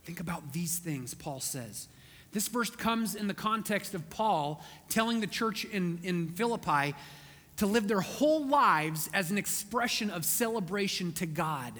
Think 0.05 0.21
about 0.21 0.53
these 0.53 0.79
things, 0.79 1.13
Paul 1.13 1.41
says. 1.41 1.89
This 2.31 2.47
verse 2.47 2.69
comes 2.69 3.13
in 3.13 3.27
the 3.27 3.33
context 3.33 3.93
of 3.93 4.09
Paul 4.09 4.63
telling 4.87 5.19
the 5.19 5.27
church 5.27 5.65
in, 5.65 5.99
in 6.01 6.29
Philippi 6.29 6.95
to 7.57 7.65
live 7.65 7.89
their 7.89 7.99
whole 7.99 8.47
lives 8.47 9.09
as 9.13 9.31
an 9.31 9.37
expression 9.37 10.09
of 10.09 10.23
celebration 10.23 11.11
to 11.11 11.25
God. 11.25 11.73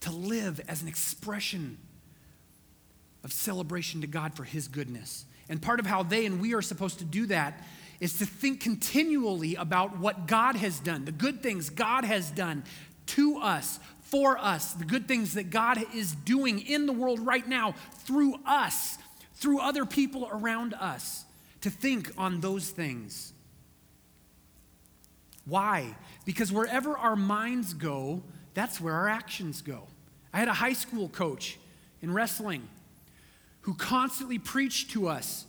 To 0.00 0.10
live 0.10 0.60
as 0.66 0.82
an 0.82 0.88
expression 0.88 1.78
of 3.26 3.32
celebration 3.32 4.02
to 4.02 4.06
God 4.06 4.34
for 4.34 4.44
His 4.44 4.68
goodness. 4.68 5.24
And 5.48 5.60
part 5.60 5.80
of 5.80 5.86
how 5.86 6.04
they 6.04 6.26
and 6.26 6.40
we 6.40 6.54
are 6.54 6.62
supposed 6.62 7.00
to 7.00 7.04
do 7.04 7.26
that 7.26 7.60
is 7.98 8.18
to 8.18 8.24
think 8.24 8.60
continually 8.60 9.56
about 9.56 9.98
what 9.98 10.28
God 10.28 10.54
has 10.54 10.78
done, 10.78 11.04
the 11.04 11.10
good 11.10 11.42
things 11.42 11.68
God 11.68 12.04
has 12.04 12.30
done 12.30 12.62
to 13.06 13.38
us, 13.38 13.80
for 14.00 14.38
us, 14.38 14.74
the 14.74 14.84
good 14.84 15.08
things 15.08 15.34
that 15.34 15.50
God 15.50 15.82
is 15.92 16.14
doing 16.14 16.60
in 16.60 16.86
the 16.86 16.92
world 16.92 17.18
right 17.18 17.46
now 17.48 17.74
through 18.04 18.36
us, 18.46 18.96
through 19.34 19.58
other 19.58 19.84
people 19.84 20.28
around 20.30 20.72
us 20.74 21.24
to 21.62 21.70
think 21.70 22.12
on 22.16 22.40
those 22.40 22.70
things. 22.70 23.32
Why? 25.46 25.96
Because 26.24 26.52
wherever 26.52 26.96
our 26.96 27.16
minds 27.16 27.74
go, 27.74 28.22
that's 28.54 28.80
where 28.80 28.94
our 28.94 29.08
actions 29.08 29.62
go. 29.62 29.88
I 30.32 30.38
had 30.38 30.46
a 30.46 30.54
high 30.54 30.74
school 30.74 31.08
coach 31.08 31.58
in 32.00 32.14
wrestling 32.14 32.68
who 33.66 33.74
constantly 33.74 34.38
preached 34.38 34.92
to 34.92 35.08
us 35.08 35.44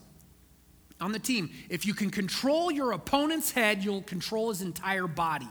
on 0.99 1.12
the 1.12 1.19
team 1.19 1.51
if 1.69 1.86
you 1.86 1.93
can 1.93 2.10
control 2.10 2.71
your 2.71 2.91
opponent's 2.91 3.51
head, 3.51 3.84
you'll 3.84 4.01
control 4.01 4.49
his 4.49 4.63
entire 4.63 5.06
body. 5.06 5.47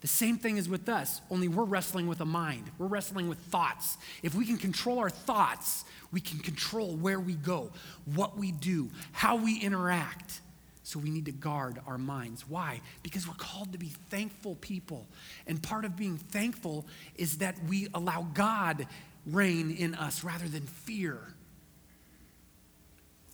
The 0.00 0.08
same 0.08 0.36
thing 0.36 0.56
is 0.56 0.68
with 0.68 0.88
us, 0.88 1.20
only 1.30 1.46
we're 1.46 1.62
wrestling 1.62 2.08
with 2.08 2.20
a 2.20 2.24
mind. 2.24 2.64
We're 2.76 2.88
wrestling 2.88 3.28
with 3.28 3.38
thoughts. 3.38 3.98
If 4.24 4.34
we 4.34 4.46
can 4.46 4.56
control 4.56 4.98
our 4.98 5.08
thoughts, 5.08 5.84
we 6.10 6.20
can 6.20 6.40
control 6.40 6.96
where 6.96 7.20
we 7.20 7.34
go, 7.34 7.70
what 8.16 8.36
we 8.36 8.50
do, 8.50 8.90
how 9.12 9.36
we 9.36 9.60
interact. 9.60 10.40
So 10.82 10.98
we 11.00 11.10
need 11.10 11.24
to 11.26 11.32
guard 11.32 11.80
our 11.86 11.98
minds. 11.98 12.48
Why? 12.48 12.80
Because 13.04 13.26
we're 13.28 13.34
called 13.34 13.72
to 13.72 13.78
be 13.78 13.92
thankful 14.10 14.56
people. 14.56 15.06
And 15.46 15.60
part 15.60 15.84
of 15.84 15.96
being 15.96 16.16
thankful 16.16 16.86
is 17.16 17.38
that 17.38 17.56
we 17.68 17.88
allow 17.94 18.22
God 18.34 18.86
reign 19.26 19.70
in 19.70 19.94
us 19.94 20.22
rather 20.24 20.48
than 20.48 20.62
fear. 20.62 21.18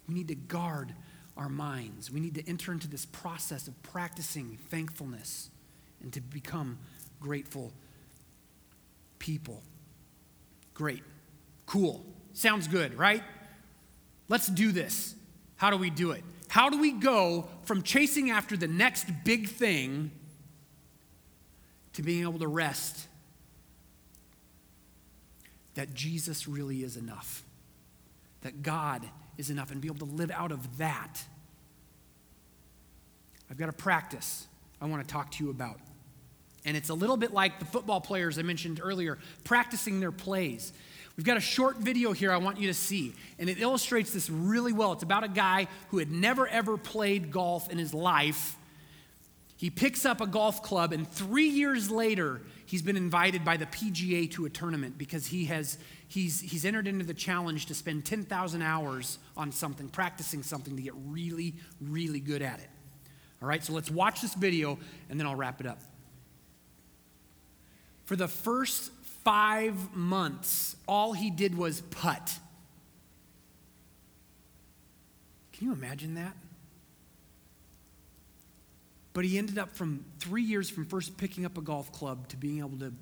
We 0.08 0.14
need 0.14 0.28
to 0.28 0.34
guard 0.34 0.94
our 1.36 1.48
minds. 1.48 2.10
We 2.10 2.20
need 2.20 2.34
to 2.34 2.48
enter 2.48 2.72
into 2.72 2.88
this 2.88 3.06
process 3.06 3.68
of 3.68 3.80
practicing 3.82 4.58
thankfulness 4.70 5.50
and 6.02 6.12
to 6.12 6.20
become 6.20 6.78
grateful 7.20 7.72
people. 9.18 9.62
Great. 10.74 11.02
Cool. 11.66 12.04
Sounds 12.32 12.66
good, 12.66 12.98
right? 12.98 13.22
Let's 14.28 14.46
do 14.48 14.72
this. 14.72 15.14
How 15.56 15.70
do 15.70 15.76
we 15.76 15.90
do 15.90 16.10
it? 16.10 16.24
How 16.48 16.68
do 16.68 16.80
we 16.80 16.92
go 16.92 17.48
from 17.64 17.82
chasing 17.82 18.30
after 18.30 18.56
the 18.56 18.68
next 18.68 19.06
big 19.24 19.48
thing 19.48 20.10
to 21.94 22.02
being 22.02 22.22
able 22.22 22.38
to 22.40 22.48
rest 22.48 23.06
that 25.74 25.94
Jesus 25.94 26.46
really 26.46 26.82
is 26.82 26.96
enough? 26.96 27.44
That 28.42 28.62
God 28.62 29.02
is 29.38 29.50
enough 29.50 29.70
and 29.70 29.80
be 29.80 29.88
able 29.88 30.06
to 30.06 30.12
live 30.12 30.30
out 30.30 30.52
of 30.52 30.78
that. 30.78 31.22
I've 33.50 33.58
got 33.58 33.68
a 33.68 33.72
practice 33.72 34.46
I 34.80 34.86
want 34.86 35.06
to 35.06 35.12
talk 35.12 35.30
to 35.32 35.44
you 35.44 35.50
about. 35.50 35.78
And 36.64 36.76
it's 36.76 36.90
a 36.90 36.94
little 36.94 37.16
bit 37.16 37.32
like 37.32 37.58
the 37.58 37.64
football 37.64 38.00
players 38.00 38.38
I 38.38 38.42
mentioned 38.42 38.80
earlier, 38.82 39.18
practicing 39.44 40.00
their 40.00 40.12
plays. 40.12 40.72
We've 41.16 41.26
got 41.26 41.36
a 41.36 41.40
short 41.40 41.76
video 41.78 42.12
here 42.12 42.32
I 42.32 42.38
want 42.38 42.58
you 42.58 42.68
to 42.68 42.74
see, 42.74 43.14
and 43.38 43.50
it 43.50 43.60
illustrates 43.60 44.12
this 44.12 44.30
really 44.30 44.72
well. 44.72 44.92
It's 44.92 45.02
about 45.02 45.24
a 45.24 45.28
guy 45.28 45.66
who 45.88 45.98
had 45.98 46.10
never 46.10 46.48
ever 46.48 46.76
played 46.76 47.30
golf 47.30 47.70
in 47.70 47.78
his 47.78 47.92
life. 47.92 48.56
He 49.62 49.70
picks 49.70 50.04
up 50.04 50.20
a 50.20 50.26
golf 50.26 50.60
club, 50.60 50.92
and 50.92 51.08
three 51.08 51.46
years 51.46 51.88
later, 51.88 52.40
he's 52.66 52.82
been 52.82 52.96
invited 52.96 53.44
by 53.44 53.56
the 53.56 53.66
PGA 53.66 54.28
to 54.32 54.44
a 54.44 54.50
tournament 54.50 54.98
because 54.98 55.28
he 55.28 55.44
has 55.44 55.78
he's, 56.08 56.40
he's 56.40 56.64
entered 56.64 56.88
into 56.88 57.04
the 57.04 57.14
challenge 57.14 57.66
to 57.66 57.74
spend 57.74 58.04
10,000 58.04 58.60
hours 58.60 59.20
on 59.36 59.52
something, 59.52 59.88
practicing 59.88 60.42
something 60.42 60.74
to 60.74 60.82
get 60.82 60.94
really, 61.06 61.54
really 61.80 62.18
good 62.18 62.42
at 62.42 62.58
it. 62.58 62.70
All 63.40 63.46
right, 63.46 63.62
so 63.62 63.72
let's 63.72 63.88
watch 63.88 64.20
this 64.20 64.34
video, 64.34 64.80
and 65.08 65.20
then 65.20 65.28
I'll 65.28 65.36
wrap 65.36 65.60
it 65.60 65.68
up. 65.68 65.78
For 68.04 68.16
the 68.16 68.26
first 68.26 68.90
five 69.22 69.94
months, 69.94 70.74
all 70.88 71.12
he 71.12 71.30
did 71.30 71.56
was 71.56 71.82
putt. 71.82 72.36
Can 75.52 75.68
you 75.68 75.72
imagine 75.72 76.16
that? 76.16 76.34
But 79.12 79.24
he 79.24 79.38
ended 79.38 79.58
up 79.58 79.76
from 79.76 80.04
three 80.18 80.42
years 80.42 80.70
from 80.70 80.86
first 80.86 81.16
picking 81.16 81.44
up 81.44 81.58
a 81.58 81.60
golf 81.60 81.92
club 81.92 82.28
to 82.28 82.36
being 82.36 82.60
able 82.60 82.78
to 82.78 82.92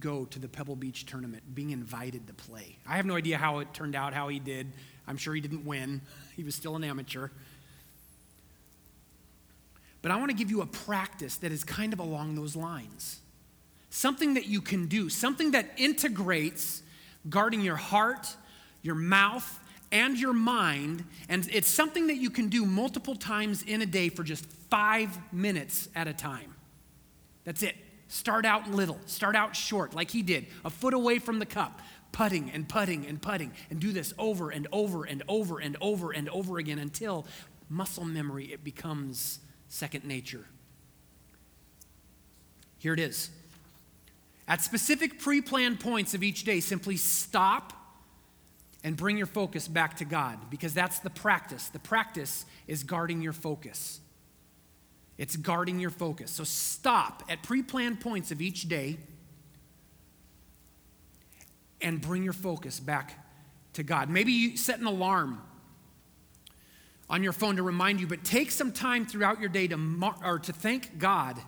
go 0.00 0.24
to 0.24 0.38
the 0.38 0.48
Pebble 0.48 0.76
Beach 0.76 1.06
tournament, 1.06 1.54
being 1.54 1.70
invited 1.70 2.26
to 2.26 2.32
play. 2.32 2.76
I 2.86 2.96
have 2.96 3.06
no 3.06 3.14
idea 3.14 3.38
how 3.38 3.58
it 3.58 3.72
turned 3.74 3.94
out, 3.94 4.14
how 4.14 4.28
he 4.28 4.38
did. 4.38 4.72
I'm 5.06 5.16
sure 5.16 5.34
he 5.34 5.40
didn't 5.40 5.64
win, 5.64 6.00
he 6.36 6.42
was 6.42 6.54
still 6.54 6.76
an 6.76 6.84
amateur. 6.84 7.28
But 10.00 10.10
I 10.10 10.16
want 10.16 10.30
to 10.30 10.36
give 10.36 10.50
you 10.50 10.62
a 10.62 10.66
practice 10.66 11.36
that 11.36 11.52
is 11.52 11.62
kind 11.62 11.92
of 11.92 12.00
along 12.00 12.34
those 12.34 12.56
lines 12.56 13.20
something 13.92 14.34
that 14.34 14.46
you 14.46 14.62
can 14.62 14.86
do, 14.86 15.10
something 15.10 15.50
that 15.50 15.66
integrates 15.76 16.82
guarding 17.28 17.60
your 17.60 17.76
heart, 17.76 18.36
your 18.80 18.94
mouth, 18.94 19.60
and 19.92 20.18
your 20.18 20.32
mind. 20.32 21.04
And 21.28 21.48
it's 21.52 21.68
something 21.68 22.08
that 22.08 22.16
you 22.16 22.30
can 22.30 22.48
do 22.48 22.66
multiple 22.66 23.14
times 23.14 23.62
in 23.62 23.82
a 23.82 23.86
day 23.86 24.08
for 24.08 24.24
just 24.24 24.44
five 24.70 25.16
minutes 25.32 25.88
at 25.94 26.08
a 26.08 26.12
time. 26.12 26.54
That's 27.44 27.62
it. 27.62 27.76
Start 28.08 28.44
out 28.44 28.70
little, 28.70 28.98
start 29.06 29.36
out 29.36 29.54
short, 29.54 29.94
like 29.94 30.10
he 30.10 30.22
did, 30.22 30.46
a 30.64 30.70
foot 30.70 30.92
away 30.92 31.18
from 31.18 31.38
the 31.38 31.46
cup, 31.46 31.80
putting 32.10 32.50
and 32.50 32.68
putting 32.68 33.06
and 33.06 33.22
putting, 33.22 33.52
and 33.70 33.80
do 33.80 33.90
this 33.92 34.12
over 34.18 34.50
and 34.50 34.66
over 34.70 35.04
and 35.04 35.22
over 35.28 35.60
and 35.60 35.76
over 35.80 36.12
and 36.12 36.28
over 36.28 36.58
again 36.58 36.78
until 36.78 37.26
muscle 37.70 38.04
memory, 38.04 38.52
it 38.52 38.62
becomes 38.62 39.40
second 39.68 40.04
nature. 40.04 40.44
Here 42.78 42.92
it 42.92 43.00
is. 43.00 43.30
At 44.46 44.60
specific 44.60 45.18
pre 45.18 45.40
planned 45.40 45.80
points 45.80 46.12
of 46.12 46.22
each 46.22 46.44
day, 46.44 46.60
simply 46.60 46.98
stop 46.98 47.72
and 48.84 48.96
bring 48.96 49.16
your 49.16 49.26
focus 49.26 49.68
back 49.68 49.96
to 49.98 50.04
God 50.04 50.38
because 50.50 50.74
that's 50.74 50.98
the 50.98 51.10
practice. 51.10 51.68
The 51.68 51.78
practice 51.78 52.44
is 52.66 52.82
guarding 52.82 53.22
your 53.22 53.32
focus. 53.32 54.00
It's 55.18 55.36
guarding 55.36 55.78
your 55.78 55.90
focus. 55.90 56.30
So 56.30 56.44
stop 56.44 57.22
at 57.28 57.42
pre 57.42 57.62
planned 57.62 58.00
points 58.00 58.30
of 58.32 58.42
each 58.42 58.68
day 58.68 58.98
and 61.80 62.00
bring 62.00 62.24
your 62.24 62.32
focus 62.32 62.80
back 62.80 63.18
to 63.74 63.82
God. 63.82 64.10
Maybe 64.10 64.32
you 64.32 64.56
set 64.56 64.78
an 64.78 64.86
alarm 64.86 65.40
on 67.08 67.22
your 67.22 67.32
phone 67.32 67.56
to 67.56 67.62
remind 67.62 68.00
you, 68.00 68.06
but 68.06 68.24
take 68.24 68.50
some 68.50 68.72
time 68.72 69.06
throughout 69.06 69.38
your 69.40 69.48
day 69.48 69.68
to, 69.68 69.76
mar- 69.76 70.16
or 70.24 70.38
to 70.38 70.52
thank 70.52 70.98
God 70.98 71.38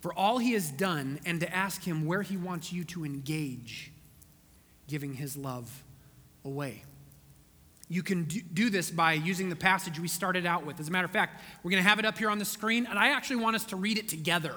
for 0.00 0.12
all 0.14 0.38
he 0.38 0.52
has 0.52 0.70
done 0.70 1.20
and 1.26 1.40
to 1.40 1.54
ask 1.54 1.82
him 1.82 2.06
where 2.06 2.22
he 2.22 2.36
wants 2.36 2.72
you 2.72 2.84
to 2.84 3.04
engage 3.04 3.92
giving 4.86 5.14
his 5.14 5.36
love 5.36 5.82
away. 6.46 6.82
You 7.88 8.02
can 8.02 8.24
do 8.24 8.70
this 8.70 8.90
by 8.90 9.12
using 9.12 9.48
the 9.48 9.56
passage 9.56 10.00
we 10.00 10.08
started 10.08 10.46
out 10.46 10.64
with. 10.64 10.80
As 10.80 10.88
a 10.88 10.90
matter 10.90 11.04
of 11.04 11.10
fact, 11.10 11.42
we're 11.62 11.70
going 11.70 11.82
to 11.82 11.88
have 11.88 11.98
it 11.98 12.04
up 12.04 12.16
here 12.16 12.30
on 12.30 12.38
the 12.38 12.44
screen, 12.44 12.86
and 12.86 12.98
I 12.98 13.08
actually 13.08 13.36
want 13.36 13.54
us 13.54 13.64
to 13.66 13.76
read 13.76 13.98
it 13.98 14.08
together. 14.08 14.54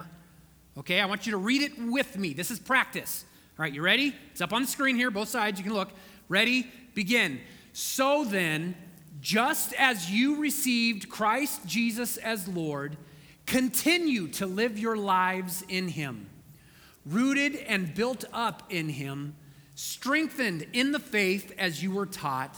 Okay, 0.78 1.02
I 1.02 1.06
want 1.06 1.26
you 1.26 1.32
to 1.34 1.38
read 1.38 1.62
it 1.62 1.74
with 1.78 2.18
me. 2.18 2.34
This 2.34 2.50
is 2.50 2.60
practice. 2.60 3.26
All 3.58 3.64
right, 3.64 3.74
you 3.74 3.82
ready? 3.82 4.16
It's 4.32 4.42
up 4.42 4.54
on 4.54 4.62
the 4.62 4.68
screen 4.68 4.96
here, 4.96 5.12
both 5.12 5.28
sides. 5.28 5.60
You 5.60 5.66
can 5.66 5.74
look. 5.74 5.90
Ready? 6.30 6.72
Begin. 6.96 7.42
So 7.74 8.24
then, 8.24 8.76
just 9.20 9.74
as 9.74 10.10
you 10.10 10.38
received 10.38 11.10
Christ 11.10 11.66
Jesus 11.68 12.18
as 12.18 12.48
Lord, 12.48 12.98
Continue 13.50 14.28
to 14.28 14.46
live 14.46 14.78
your 14.78 14.96
lives 14.96 15.64
in 15.68 15.88
Him, 15.88 16.30
rooted 17.04 17.56
and 17.56 17.96
built 17.96 18.24
up 18.32 18.62
in 18.70 18.90
Him, 18.90 19.34
strengthened 19.80 20.68
in 20.74 20.92
the 20.92 21.00
faith 21.00 21.54
as 21.58 21.82
you 21.82 21.92
were 21.92 22.06
taught, 22.06 22.56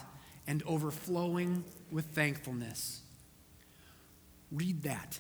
and 0.47 0.63
overflowing 0.65 1.63
with 1.91 2.05
thankfulness. 2.07 3.01
Read 4.51 4.84
that. 4.84 5.19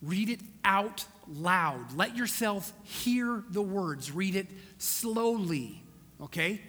Read 0.00 0.30
it 0.30 0.40
out 0.64 1.04
loud. 1.28 1.94
Let 1.94 2.16
yourself 2.16 2.72
hear 2.82 3.44
the 3.50 3.62
words. 3.62 4.10
Read 4.10 4.34
it 4.34 4.46
slowly, 4.78 5.82
okay? 6.22 6.60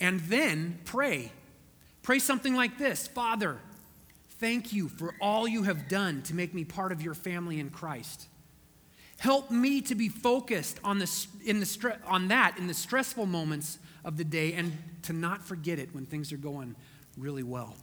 And 0.00 0.20
then 0.20 0.78
pray. 0.84 1.30
Pray 2.02 2.18
something 2.18 2.54
like 2.54 2.78
this 2.78 3.06
Father, 3.06 3.58
Thank 4.38 4.74
you 4.74 4.88
for 4.88 5.14
all 5.18 5.48
you 5.48 5.62
have 5.62 5.88
done 5.88 6.20
to 6.22 6.34
make 6.34 6.52
me 6.52 6.64
part 6.64 6.92
of 6.92 7.00
your 7.00 7.14
family 7.14 7.58
in 7.58 7.70
Christ. 7.70 8.26
Help 9.18 9.50
me 9.50 9.80
to 9.82 9.94
be 9.94 10.08
focused 10.08 10.78
on, 10.84 10.98
the, 10.98 11.26
in 11.44 11.60
the 11.60 11.66
stre- 11.66 11.98
on 12.06 12.28
that 12.28 12.58
in 12.58 12.66
the 12.66 12.74
stressful 12.74 13.26
moments 13.26 13.78
of 14.04 14.16
the 14.16 14.24
day 14.24 14.52
and 14.52 14.76
to 15.02 15.12
not 15.12 15.42
forget 15.42 15.78
it 15.78 15.94
when 15.94 16.04
things 16.04 16.32
are 16.32 16.38
going 16.38 16.76
really 17.16 17.42
well. 17.42 17.74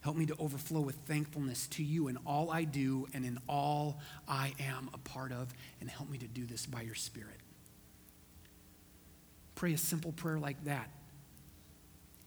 Help 0.00 0.16
me 0.16 0.26
to 0.26 0.36
overflow 0.38 0.80
with 0.80 0.96
thankfulness 1.06 1.66
to 1.68 1.82
you 1.82 2.08
in 2.08 2.18
all 2.26 2.50
I 2.50 2.64
do 2.64 3.08
and 3.14 3.24
in 3.24 3.38
all 3.48 4.00
I 4.28 4.54
am 4.60 4.90
a 4.94 4.98
part 4.98 5.32
of, 5.32 5.52
and 5.80 5.90
help 5.90 6.08
me 6.08 6.18
to 6.18 6.26
do 6.26 6.46
this 6.46 6.66
by 6.66 6.82
your 6.82 6.94
Spirit. 6.94 7.36
Pray 9.54 9.72
a 9.72 9.78
simple 9.78 10.12
prayer 10.12 10.38
like 10.38 10.64
that 10.64 10.88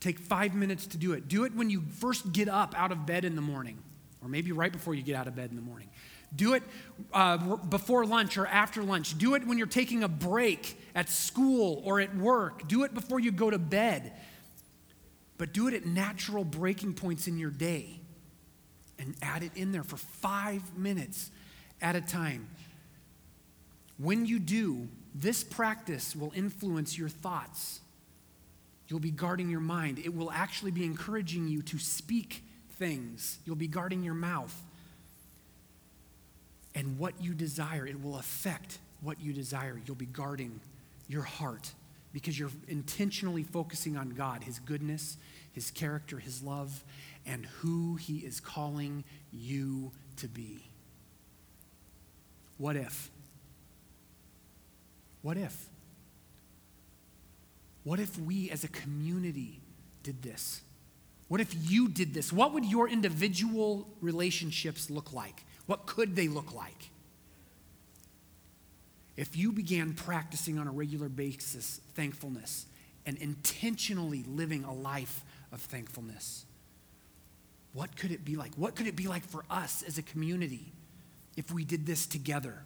Take 0.02 0.18
five 0.18 0.56
minutes 0.56 0.88
to 0.88 0.98
do 0.98 1.14
it. 1.14 1.28
Do 1.28 1.46
it 1.46 1.56
when 1.56 1.70
you 1.70 1.84
first 2.00 2.34
get 2.34 2.50
up 2.50 2.74
out 2.76 2.92
of 2.92 3.06
bed 3.06 3.24
in 3.24 3.36
the 3.36 3.42
morning, 3.42 3.78
or 4.22 4.28
maybe 4.28 4.52
right 4.52 4.72
before 4.72 4.96
you 4.96 5.04
get 5.04 5.16
out 5.16 5.28
of 5.28 5.36
bed 5.36 5.52
in 5.52 5.56
the 5.56 5.62
morning. 5.62 5.90
Do 6.36 6.54
it 6.54 6.63
uh, 7.13 7.58
before 7.58 8.06
lunch 8.06 8.38
or 8.38 8.48
after 8.48 8.84
lunch. 8.84 9.17
Do 9.17 9.36
it 9.36 9.46
when 9.46 9.58
you're 9.58 9.67
taking 9.67 10.04
a 10.04 10.08
break 10.08 10.80
at 10.96 11.10
school 11.10 11.82
or 11.86 12.00
at 12.00 12.15
work. 12.15 12.67
Do 12.67 12.84
it 12.84 12.94
before 12.94 13.20
you 13.20 13.32
go 13.32 13.50
to 13.50 13.60
bed. 13.60 14.13
But 15.38 15.54
do 15.54 15.67
it 15.67 15.74
at 15.74 15.86
natural 15.86 16.44
breaking 16.44 16.94
points 16.94 17.28
in 17.28 17.38
your 17.38 17.52
day. 17.52 18.00
and 19.02 19.15
add 19.22 19.44
it 19.44 19.52
in 19.56 19.72
there 19.72 19.84
for 19.84 19.98
five 19.98 20.78
minutes 20.78 21.32
at 21.82 21.96
a 21.96 22.02
time. 22.02 22.48
When 23.98 24.26
you 24.26 24.39
do, 24.39 24.88
this 25.13 25.44
practice 25.44 26.15
will 26.15 26.32
influence 26.36 26.98
your 26.98 27.10
thoughts. 27.10 27.82
You'll 28.88 29.00
be 29.00 29.12
guarding 29.12 29.50
your 29.50 29.60
mind. 29.60 30.00
It 30.00 30.15
will 30.15 30.32
actually 30.32 30.72
be 30.72 30.86
encouraging 30.86 31.48
you 31.48 31.62
to 31.63 31.80
speak 31.80 32.44
things. 32.78 33.39
You'll 33.46 33.56
be 33.56 33.67
guarding 33.67 34.04
your 34.04 34.13
mouth. 34.13 34.56
And 36.74 36.98
what 36.98 37.22
you 37.22 37.34
desire, 37.34 37.86
it 37.86 38.02
will 38.02 38.18
affect 38.18 38.80
what 39.02 39.20
you 39.20 39.34
desire. 39.34 39.80
You'll 39.86 39.96
be 39.96 40.06
guarding 40.06 40.60
your 41.08 41.24
heart 41.24 41.72
because 42.14 42.38
you're 42.38 42.52
intentionally 42.68 43.44
focusing 43.44 43.98
on 43.98 44.10
God, 44.10 44.44
His 44.44 44.60
goodness, 44.60 45.18
His 45.52 45.72
character, 45.72 46.20
His 46.20 46.42
love, 46.42 46.84
and 47.26 47.46
who 47.46 47.96
He 47.96 48.18
is 48.20 48.40
calling 48.40 49.04
you 49.32 49.92
to 50.18 50.28
be. 50.28 50.64
What 52.58 52.76
if? 52.76 53.10
What 55.22 55.38
if? 55.38 55.68
What 57.84 58.00
if 58.00 58.20
we 58.20 58.50
as 58.52 58.64
a 58.64 58.68
community 58.68 59.62
did 60.04 60.22
this? 60.22 60.62
What 61.28 61.42
if 61.42 61.56
you 61.70 61.88
did 61.88 62.14
this? 62.14 62.32
What 62.34 62.54
would 62.54 62.66
your 62.66 62.90
individual 62.90 63.88
relationships 64.02 64.90
look 64.90 65.14
like? 65.14 65.44
What 65.67 65.86
could 65.86 66.15
they 66.15 66.28
look 66.28 66.54
like? 66.54 66.89
If 69.17 69.36
you 69.36 69.52
began 69.52 69.93
practicing 69.93 70.58
on 70.58 70.67
a 70.67 70.71
regular 70.71 71.10
basis 71.10 71.82
thankfulness 71.95 72.65
and 73.06 73.17
intentionally 73.17 74.24
living 74.28 74.63
a 74.63 74.74
life 74.74 75.24
of 75.52 75.62
thankfulness, 75.62 76.45
what 77.74 77.95
could 77.95 78.12
it 78.12 78.26
be 78.26 78.36
like? 78.36 78.54
What 78.56 78.76
could 78.76 78.88
it 78.88 78.95
be 78.95 79.08
like 79.08 79.26
for 79.26 79.43
us 79.50 79.84
as 79.84 79.97
a 79.97 80.02
community 80.02 80.71
if 81.38 81.52
we 81.52 81.63
did 81.63 81.86
this 81.86 82.06
together? 82.06 82.63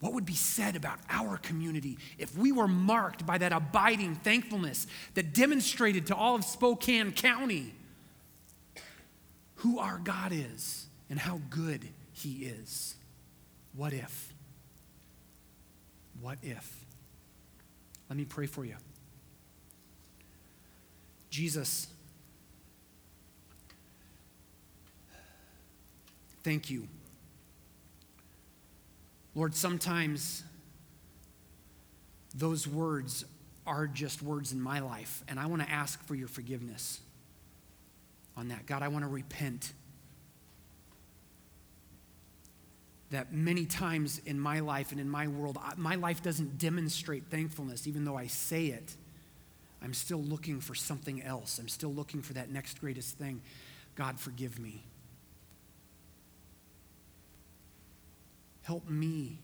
What 0.00 0.12
would 0.12 0.26
be 0.26 0.34
said 0.34 0.76
about 0.76 0.98
our 1.08 1.38
community 1.38 1.98
if 2.18 2.36
we 2.36 2.52
were 2.52 2.68
marked 2.68 3.24
by 3.24 3.38
that 3.38 3.52
abiding 3.52 4.16
thankfulness 4.16 4.86
that 5.14 5.32
demonstrated 5.32 6.06
to 6.08 6.16
all 6.16 6.34
of 6.34 6.44
Spokane 6.44 7.12
County 7.12 7.72
who 9.56 9.78
our 9.78 9.98
God 9.98 10.32
is 10.32 10.85
and 11.08 11.18
how 11.18 11.40
good 11.50 11.88
He 12.12 12.46
is? 12.46 12.96
What 13.74 13.92
if? 13.92 14.32
What 16.20 16.38
if? 16.42 16.84
Let 18.08 18.16
me 18.16 18.24
pray 18.24 18.46
for 18.46 18.64
you. 18.64 18.76
Jesus, 21.30 21.88
thank 26.42 26.70
you 26.70 26.88
Lord, 29.36 29.54
sometimes 29.54 30.42
those 32.34 32.66
words 32.66 33.26
are 33.66 33.86
just 33.86 34.22
words 34.22 34.52
in 34.52 34.60
my 34.60 34.80
life, 34.80 35.22
and 35.28 35.38
I 35.38 35.44
want 35.44 35.60
to 35.60 35.70
ask 35.70 36.02
for 36.06 36.14
your 36.14 36.26
forgiveness 36.26 37.00
on 38.34 38.48
that. 38.48 38.64
God, 38.64 38.82
I 38.82 38.88
want 38.88 39.04
to 39.04 39.10
repent. 39.10 39.74
That 43.10 43.32
many 43.32 43.66
times 43.66 44.20
in 44.26 44.40
my 44.40 44.60
life 44.60 44.90
and 44.90 45.00
in 45.00 45.08
my 45.08 45.28
world, 45.28 45.58
my 45.76 45.94
life 45.94 46.22
doesn't 46.22 46.58
demonstrate 46.58 47.24
thankfulness, 47.30 47.86
even 47.86 48.04
though 48.04 48.16
I 48.16 48.26
say 48.26 48.66
it. 48.66 48.96
I'm 49.82 49.94
still 49.94 50.22
looking 50.22 50.60
for 50.60 50.74
something 50.74 51.22
else. 51.22 51.58
I'm 51.58 51.68
still 51.68 51.92
looking 51.92 52.22
for 52.22 52.32
that 52.32 52.50
next 52.50 52.80
greatest 52.80 53.16
thing. 53.16 53.42
God, 53.94 54.18
forgive 54.18 54.58
me. 54.58 54.82
Help 58.62 58.88
me 58.90 59.38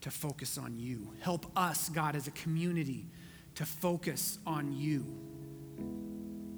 to 0.00 0.10
focus 0.10 0.58
on 0.58 0.78
you. 0.78 1.12
Help 1.20 1.46
us, 1.56 1.88
God, 1.88 2.16
as 2.16 2.26
a 2.26 2.32
community, 2.32 3.06
to 3.54 3.64
focus 3.64 4.38
on 4.46 4.72
you, 4.72 5.04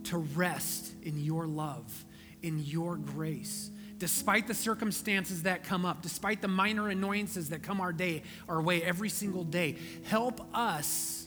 to 0.04 0.18
rest 0.18 0.92
in 1.02 1.22
your 1.22 1.46
love, 1.46 2.04
in 2.42 2.58
your 2.58 2.96
grace. 2.96 3.70
Despite 3.98 4.46
the 4.46 4.54
circumstances 4.54 5.42
that 5.42 5.64
come 5.64 5.84
up, 5.84 6.02
despite 6.02 6.40
the 6.40 6.48
minor 6.48 6.88
annoyances 6.88 7.50
that 7.50 7.62
come 7.62 7.80
our 7.80 7.92
day, 7.92 8.22
our 8.48 8.62
way 8.62 8.82
every 8.82 9.08
single 9.08 9.44
day, 9.44 9.76
help 10.04 10.40
us 10.54 11.26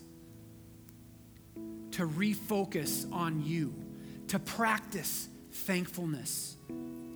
to 1.91 2.07
refocus 2.07 3.11
on 3.11 3.43
you, 3.45 3.73
to 4.29 4.39
practice 4.39 5.27
thankfulness 5.51 6.55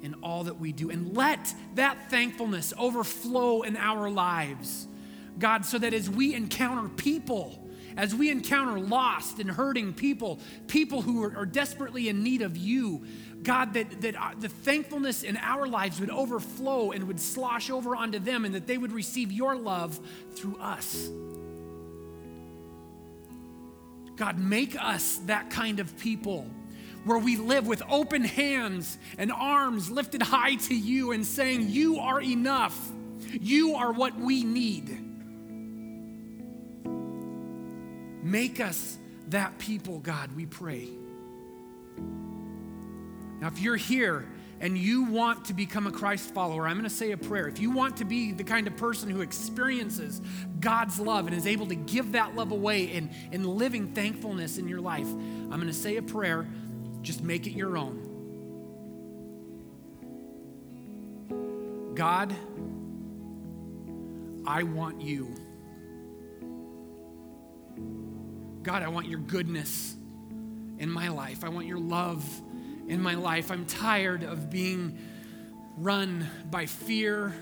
in 0.01 0.15
all 0.21 0.43
that 0.43 0.59
we 0.59 0.71
do. 0.71 0.89
And 0.89 1.15
let 1.15 1.53
that 1.75 2.09
thankfulness 2.09 2.73
overflow 2.77 3.63
in 3.63 3.77
our 3.77 4.09
lives, 4.09 4.87
God, 5.39 5.65
so 5.65 5.79
that 5.79 5.93
as 5.93 6.09
we 6.09 6.35
encounter 6.35 6.89
people, 6.89 7.65
as 7.97 8.13
we 8.13 8.29
encounter 8.29 8.79
lost 8.79 9.39
and 9.39 9.49
hurting 9.49 9.93
people, 9.93 10.39
people 10.67 11.01
who 11.01 11.23
are, 11.23 11.37
are 11.37 11.45
desperately 11.45 12.09
in 12.09 12.23
need 12.23 12.41
of 12.41 12.57
you, 12.57 13.05
God, 13.45 13.75
that, 13.75 14.01
that 14.01 14.15
uh, 14.15 14.31
the 14.37 14.49
thankfulness 14.49 15.23
in 15.23 15.37
our 15.37 15.67
lives 15.67 15.99
would 15.99 16.09
overflow 16.09 16.91
and 16.91 17.07
would 17.07 17.19
slosh 17.19 17.69
over 17.69 17.95
onto 17.95 18.19
them, 18.19 18.43
and 18.43 18.55
that 18.55 18.67
they 18.67 18.77
would 18.77 18.91
receive 18.91 19.31
your 19.31 19.55
love 19.55 19.99
through 20.33 20.57
us. 20.57 21.09
God, 24.17 24.39
make 24.39 24.75
us 24.81 25.17
that 25.25 25.49
kind 25.49 25.79
of 25.79 25.97
people 25.99 26.47
where 27.03 27.19
we 27.19 27.37
live 27.37 27.67
with 27.67 27.83
open 27.87 28.23
hands 28.23 28.97
and 29.17 29.31
arms 29.31 29.91
lifted 29.91 30.23
high 30.23 30.55
to 30.55 30.75
you 30.75 31.11
and 31.11 31.25
saying, 31.25 31.69
You 31.69 31.99
are 31.99 32.21
enough. 32.21 32.91
You 33.31 33.75
are 33.75 33.91
what 33.91 34.17
we 34.17 34.43
need. 34.43 35.01
Make 38.23 38.59
us 38.59 38.97
that 39.29 39.57
people, 39.59 39.99
God, 39.99 40.35
we 40.35 40.45
pray. 40.45 40.89
Now, 43.39 43.47
if 43.47 43.59
you're 43.59 43.75
here 43.75 44.25
and 44.59 44.77
you 44.77 45.03
want 45.03 45.45
to 45.45 45.53
become 45.53 45.85
a 45.87 45.91
Christ 45.91 46.33
follower, 46.33 46.67
I'm 46.67 46.77
going 46.77 46.89
to 46.89 46.95
say 46.95 47.11
a 47.11 47.17
prayer. 47.17 47.47
If 47.47 47.59
you 47.59 47.71
want 47.71 47.97
to 47.97 48.05
be 48.05 48.31
the 48.31 48.43
kind 48.43 48.67
of 48.67 48.77
person 48.77 49.09
who 49.09 49.21
experiences 49.21 50.21
God's 50.59 50.99
love 50.99 51.27
and 51.27 51.35
is 51.35 51.45
able 51.45 51.67
to 51.67 51.75
give 51.75 52.13
that 52.13 52.35
love 52.35 52.51
away 52.51 52.85
in, 52.85 53.09
in 53.31 53.43
living 53.43 53.93
thankfulness 53.93 54.57
in 54.57 54.67
your 54.67 54.81
life, 54.81 55.07
I'm 55.07 55.49
going 55.49 55.67
to 55.67 55.73
say 55.73 55.97
a 55.97 56.01
prayer. 56.01 56.47
Just 57.01 57.21
make 57.21 57.47
it 57.47 57.51
your 57.51 57.77
own. 57.77 58.01
God, 61.95 62.35
I 64.47 64.63
want 64.63 65.01
you. 65.01 65.33
God, 68.63 68.83
I 68.83 68.87
want 68.87 69.07
your 69.07 69.19
goodness 69.19 69.95
in 70.79 70.89
my 70.89 71.09
life. 71.09 71.43
I 71.43 71.49
want 71.49 71.67
your 71.67 71.79
love 71.79 72.23
in 72.87 73.01
my 73.01 73.15
life. 73.15 73.51
I'm 73.51 73.65
tired 73.65 74.23
of 74.23 74.49
being 74.49 74.97
run 75.77 76.27
by 76.49 76.65
fear, 76.65 77.33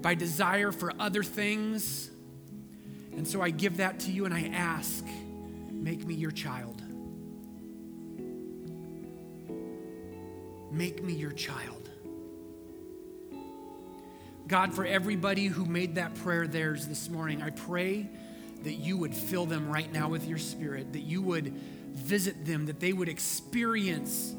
by 0.00 0.14
desire 0.14 0.72
for 0.72 0.92
other 0.98 1.22
things. 1.22 2.10
And 3.12 3.26
so 3.26 3.42
I 3.42 3.50
give 3.50 3.78
that 3.78 4.00
to 4.00 4.10
you 4.10 4.24
and 4.24 4.34
I 4.34 4.50
ask, 4.54 5.04
make 5.70 6.06
me 6.06 6.14
your 6.14 6.30
child. 6.30 6.82
Make 10.70 11.02
me 11.02 11.14
your 11.14 11.32
child. 11.32 11.88
God, 14.46 14.72
for 14.72 14.86
everybody 14.86 15.46
who 15.46 15.66
made 15.66 15.96
that 15.96 16.14
prayer 16.14 16.46
theirs 16.46 16.86
this 16.86 17.10
morning, 17.10 17.42
I 17.42 17.50
pray 17.50 18.08
that 18.64 18.74
you 18.74 18.96
would 18.96 19.14
fill 19.14 19.46
them 19.46 19.68
right 19.68 19.92
now 19.92 20.08
with 20.08 20.26
your 20.26 20.38
spirit, 20.38 20.92
that 20.94 21.02
you 21.02 21.20
would 21.22 21.60
visit 21.94 22.44
them, 22.44 22.66
that 22.66 22.80
they 22.80 22.92
would 22.92 23.08
experience 23.08 24.34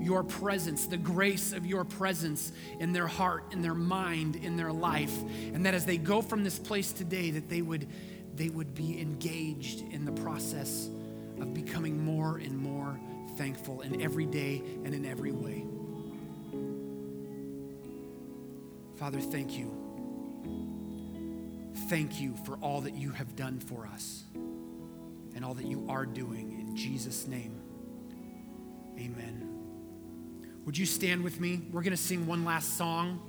your 0.00 0.22
presence, 0.22 0.86
the 0.86 0.96
grace 0.96 1.52
of 1.52 1.66
your 1.66 1.84
presence 1.84 2.52
in 2.78 2.92
their 2.92 3.08
heart, 3.08 3.44
in 3.52 3.60
their 3.60 3.74
mind, 3.74 4.36
in 4.36 4.56
their 4.56 4.72
life. 4.72 5.14
And 5.52 5.66
that 5.66 5.74
as 5.74 5.84
they 5.84 5.96
go 5.96 6.22
from 6.22 6.44
this 6.44 6.58
place 6.58 6.92
today, 6.92 7.32
that 7.32 7.48
they 7.48 7.60
would, 7.60 7.88
they 8.34 8.48
would 8.48 8.74
be 8.74 9.00
engaged 9.00 9.80
in 9.92 10.04
the 10.04 10.12
process 10.12 10.88
of 11.40 11.52
becoming 11.52 12.04
more 12.04 12.38
and 12.38 12.56
more 12.56 12.98
thankful 13.36 13.80
in 13.80 14.00
every 14.00 14.26
day 14.26 14.62
and 14.84 14.94
in 14.94 15.04
every 15.04 15.32
way. 15.32 15.64
Father, 18.96 19.20
thank 19.20 19.58
you. 19.58 19.72
Thank 21.88 22.20
you 22.20 22.34
for 22.44 22.56
all 22.56 22.80
that 22.82 22.94
you 22.94 23.10
have 23.10 23.36
done 23.36 23.60
for 23.60 23.86
us 23.86 24.24
and 25.36 25.44
all 25.44 25.54
that 25.54 25.66
you 25.66 25.86
are 25.88 26.06
doing. 26.06 26.58
In 26.58 26.74
Jesus' 26.74 27.28
name, 27.28 27.60
amen. 28.98 29.46
Would 30.64 30.76
you 30.76 30.86
stand 30.86 31.22
with 31.22 31.38
me? 31.38 31.60
We're 31.70 31.82
going 31.82 31.92
to 31.92 31.96
sing 31.96 32.26
one 32.26 32.44
last 32.44 32.76
song. 32.76 33.20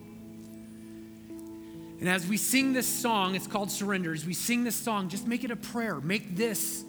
And 1.99 2.07
as 2.07 2.25
we 2.25 2.37
sing 2.37 2.73
this 2.73 2.87
song, 2.87 3.35
it's 3.35 3.45
called 3.45 3.69
Surrender. 3.69 4.13
As 4.13 4.25
we 4.25 4.33
sing 4.33 4.63
this 4.63 4.75
song, 4.75 5.09
just 5.09 5.27
make 5.27 5.43
it 5.43 5.51
a 5.51 5.55
prayer. 5.55 5.99
Make 5.99 6.35
this 6.35 6.85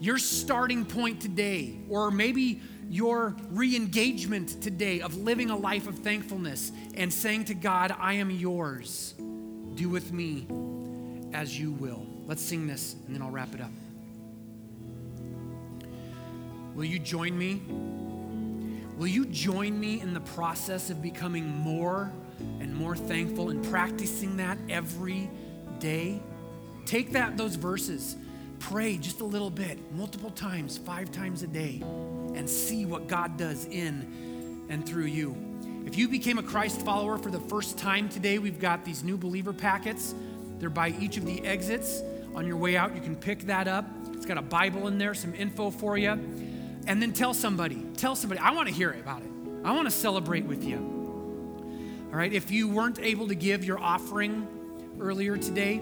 your 0.00 0.18
starting 0.18 0.86
point 0.86 1.20
today, 1.20 1.76
or 1.88 2.10
maybe 2.10 2.62
your 2.88 3.36
re 3.50 3.74
engagement 3.74 4.62
today 4.62 5.00
of 5.00 5.16
living 5.16 5.50
a 5.50 5.56
life 5.56 5.88
of 5.88 5.98
thankfulness 5.98 6.72
and 6.94 7.12
saying 7.12 7.46
to 7.46 7.54
God, 7.54 7.94
I 7.98 8.14
am 8.14 8.30
yours. 8.30 9.14
Do 9.74 9.88
with 9.88 10.12
me 10.12 10.46
as 11.32 11.58
you 11.58 11.72
will. 11.72 12.06
Let's 12.26 12.42
sing 12.42 12.66
this 12.66 12.94
and 13.06 13.14
then 13.14 13.22
I'll 13.22 13.30
wrap 13.30 13.54
it 13.54 13.60
up. 13.60 13.70
Will 16.74 16.84
you 16.84 16.98
join 16.98 17.36
me? 17.36 17.62
Will 18.96 19.06
you 19.06 19.26
join 19.26 19.78
me 19.78 20.00
in 20.00 20.14
the 20.14 20.20
process 20.20 20.90
of 20.90 21.02
becoming 21.02 21.46
more 21.46 22.12
and 22.60 22.74
more 22.74 22.94
thankful 22.94 23.50
and 23.50 23.64
practicing 23.64 24.36
that 24.36 24.58
every 24.68 25.30
day? 25.78 26.20
Take 26.86 27.12
that 27.12 27.36
those 27.36 27.54
verses, 27.54 28.16
pray 28.58 28.98
just 28.98 29.20
a 29.20 29.24
little 29.24 29.50
bit, 29.50 29.78
multiple 29.92 30.30
times, 30.30 30.78
5 30.78 31.10
times 31.12 31.42
a 31.42 31.46
day, 31.46 31.82
and 32.34 32.48
see 32.48 32.84
what 32.84 33.08
God 33.08 33.36
does 33.36 33.64
in 33.66 34.66
and 34.68 34.86
through 34.86 35.06
you. 35.06 35.36
If 35.86 35.96
you 35.96 36.08
became 36.08 36.38
a 36.38 36.42
Christ 36.42 36.82
follower 36.82 37.16
for 37.16 37.30
the 37.30 37.40
first 37.40 37.78
time 37.78 38.08
today, 38.08 38.38
we've 38.38 38.60
got 38.60 38.84
these 38.84 39.02
new 39.02 39.16
believer 39.16 39.52
packets. 39.52 40.14
They're 40.58 40.68
by 40.68 40.90
each 41.00 41.16
of 41.16 41.24
the 41.24 41.44
exits. 41.46 42.02
On 42.34 42.46
your 42.46 42.58
way 42.58 42.76
out, 42.76 42.94
you 42.94 43.00
can 43.00 43.16
pick 43.16 43.46
that 43.46 43.66
up. 43.66 43.86
It's 44.12 44.26
got 44.26 44.36
a 44.36 44.42
Bible 44.42 44.88
in 44.88 44.98
there, 44.98 45.14
some 45.14 45.34
info 45.34 45.70
for 45.70 45.96
you. 45.96 46.18
And 46.90 47.00
then 47.00 47.12
tell 47.12 47.34
somebody, 47.34 47.86
tell 47.96 48.16
somebody, 48.16 48.40
I 48.40 48.50
want 48.50 48.66
to 48.66 48.74
hear 48.74 48.90
about 48.90 49.22
it. 49.22 49.30
I 49.62 49.70
want 49.70 49.84
to 49.84 49.92
celebrate 49.92 50.44
with 50.44 50.64
you. 50.64 50.78
All 52.10 52.18
right, 52.18 52.32
if 52.32 52.50
you 52.50 52.66
weren't 52.66 52.98
able 52.98 53.28
to 53.28 53.36
give 53.36 53.64
your 53.64 53.78
offering 53.78 54.48
earlier 54.98 55.36
today, 55.36 55.80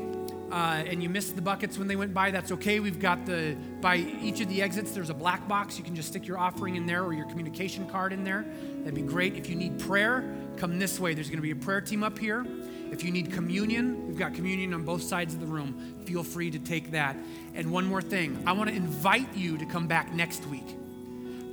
uh, 0.53 0.85
and 0.87 1.03
you 1.03 1.09
missed 1.09 1.35
the 1.35 1.41
buckets 1.41 1.79
when 1.79 1.89
they 1.89 1.97
went 1.97 2.13
by, 2.13 2.31
that's 2.31 2.53
okay. 2.53 2.79
We've 2.79 3.01
got 3.01 3.25
the, 3.25 3.57
by 3.81 3.97
each 3.97 4.43
of 4.43 4.51
the 4.51 4.61
exits, 4.61 4.91
there's 4.91 5.09
a 5.09 5.15
black 5.15 5.49
box. 5.49 5.79
You 5.79 5.85
can 5.85 5.97
just 5.97 6.09
stick 6.09 6.27
your 6.27 6.37
offering 6.37 6.77
in 6.77 6.85
there 6.85 7.03
or 7.03 7.15
your 7.15 7.25
communication 7.25 7.89
card 7.89 8.13
in 8.13 8.23
there. 8.23 8.45
That'd 8.81 8.95
be 8.95 9.01
great. 9.01 9.35
If 9.35 9.49
you 9.49 9.57
need 9.57 9.79
prayer, 9.79 10.31
come 10.59 10.79
this 10.79 11.01
way. 11.01 11.15
There's 11.15 11.29
going 11.29 11.39
to 11.39 11.43
be 11.43 11.53
a 11.53 11.57
prayer 11.57 11.81
team 11.81 12.05
up 12.05 12.19
here. 12.19 12.47
If 12.93 13.03
you 13.03 13.13
need 13.13 13.33
communion, 13.33 14.09
we've 14.09 14.19
got 14.19 14.35
communion 14.35 14.75
on 14.75 14.83
both 14.83 15.03
sides 15.03 15.33
of 15.33 15.41
the 15.41 15.47
room. 15.47 15.95
Feel 16.05 16.23
free 16.23 16.51
to 16.51 16.59
take 16.59 16.91
that. 16.91 17.17
And 17.55 17.73
one 17.73 17.87
more 17.87 18.03
thing 18.03 18.43
I 18.45 18.53
want 18.53 18.69
to 18.69 18.77
invite 18.77 19.35
you 19.35 19.57
to 19.57 19.65
come 19.65 19.87
back 19.87 20.13
next 20.13 20.45
week. 20.49 20.67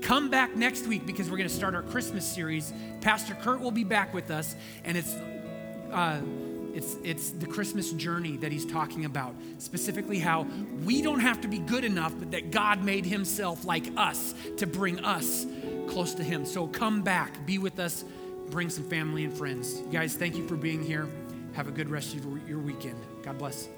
Come 0.05 0.29
back 0.29 0.55
next 0.55 0.85
week 0.85 1.07
because 1.07 1.31
we're 1.31 1.37
going 1.37 1.49
to 1.49 1.55
start 1.55 1.73
our 1.73 1.81
Christmas 1.81 2.23
series. 2.31 2.71
Pastor 3.01 3.33
Kurt 3.33 3.59
will 3.59 3.71
be 3.71 3.83
back 3.83 4.13
with 4.13 4.29
us, 4.29 4.55
and 4.83 4.95
it's. 4.95 5.15
Uh, 5.91 6.21
it's, 6.75 6.97
it's 7.05 7.29
the 7.29 7.45
Christmas 7.45 7.93
journey 7.93 8.35
that 8.35 8.51
he's 8.51 8.65
talking 8.65 9.05
about, 9.05 9.33
specifically 9.59 10.19
how 10.19 10.45
we 10.83 11.01
don't 11.01 11.21
have 11.21 11.39
to 11.41 11.47
be 11.47 11.57
good 11.57 11.85
enough, 11.85 12.13
but 12.19 12.31
that 12.31 12.51
God 12.51 12.83
made 12.83 13.05
himself 13.05 13.63
like 13.63 13.85
us 13.95 14.35
to 14.57 14.67
bring 14.67 14.99
us 15.05 15.45
close 15.87 16.13
to 16.15 16.23
him. 16.23 16.45
So 16.45 16.67
come 16.67 17.01
back, 17.01 17.45
be 17.45 17.59
with 17.59 17.79
us, 17.79 18.03
bring 18.49 18.69
some 18.69 18.83
family 18.83 19.23
and 19.23 19.33
friends. 19.33 19.79
You 19.79 19.87
guys, 19.87 20.15
thank 20.15 20.35
you 20.35 20.45
for 20.49 20.57
being 20.57 20.83
here. 20.83 21.07
Have 21.53 21.69
a 21.69 21.71
good 21.71 21.89
rest 21.89 22.13
of 22.13 22.25
your 22.45 22.59
weekend. 22.59 22.99
God 23.23 23.37
bless. 23.37 23.69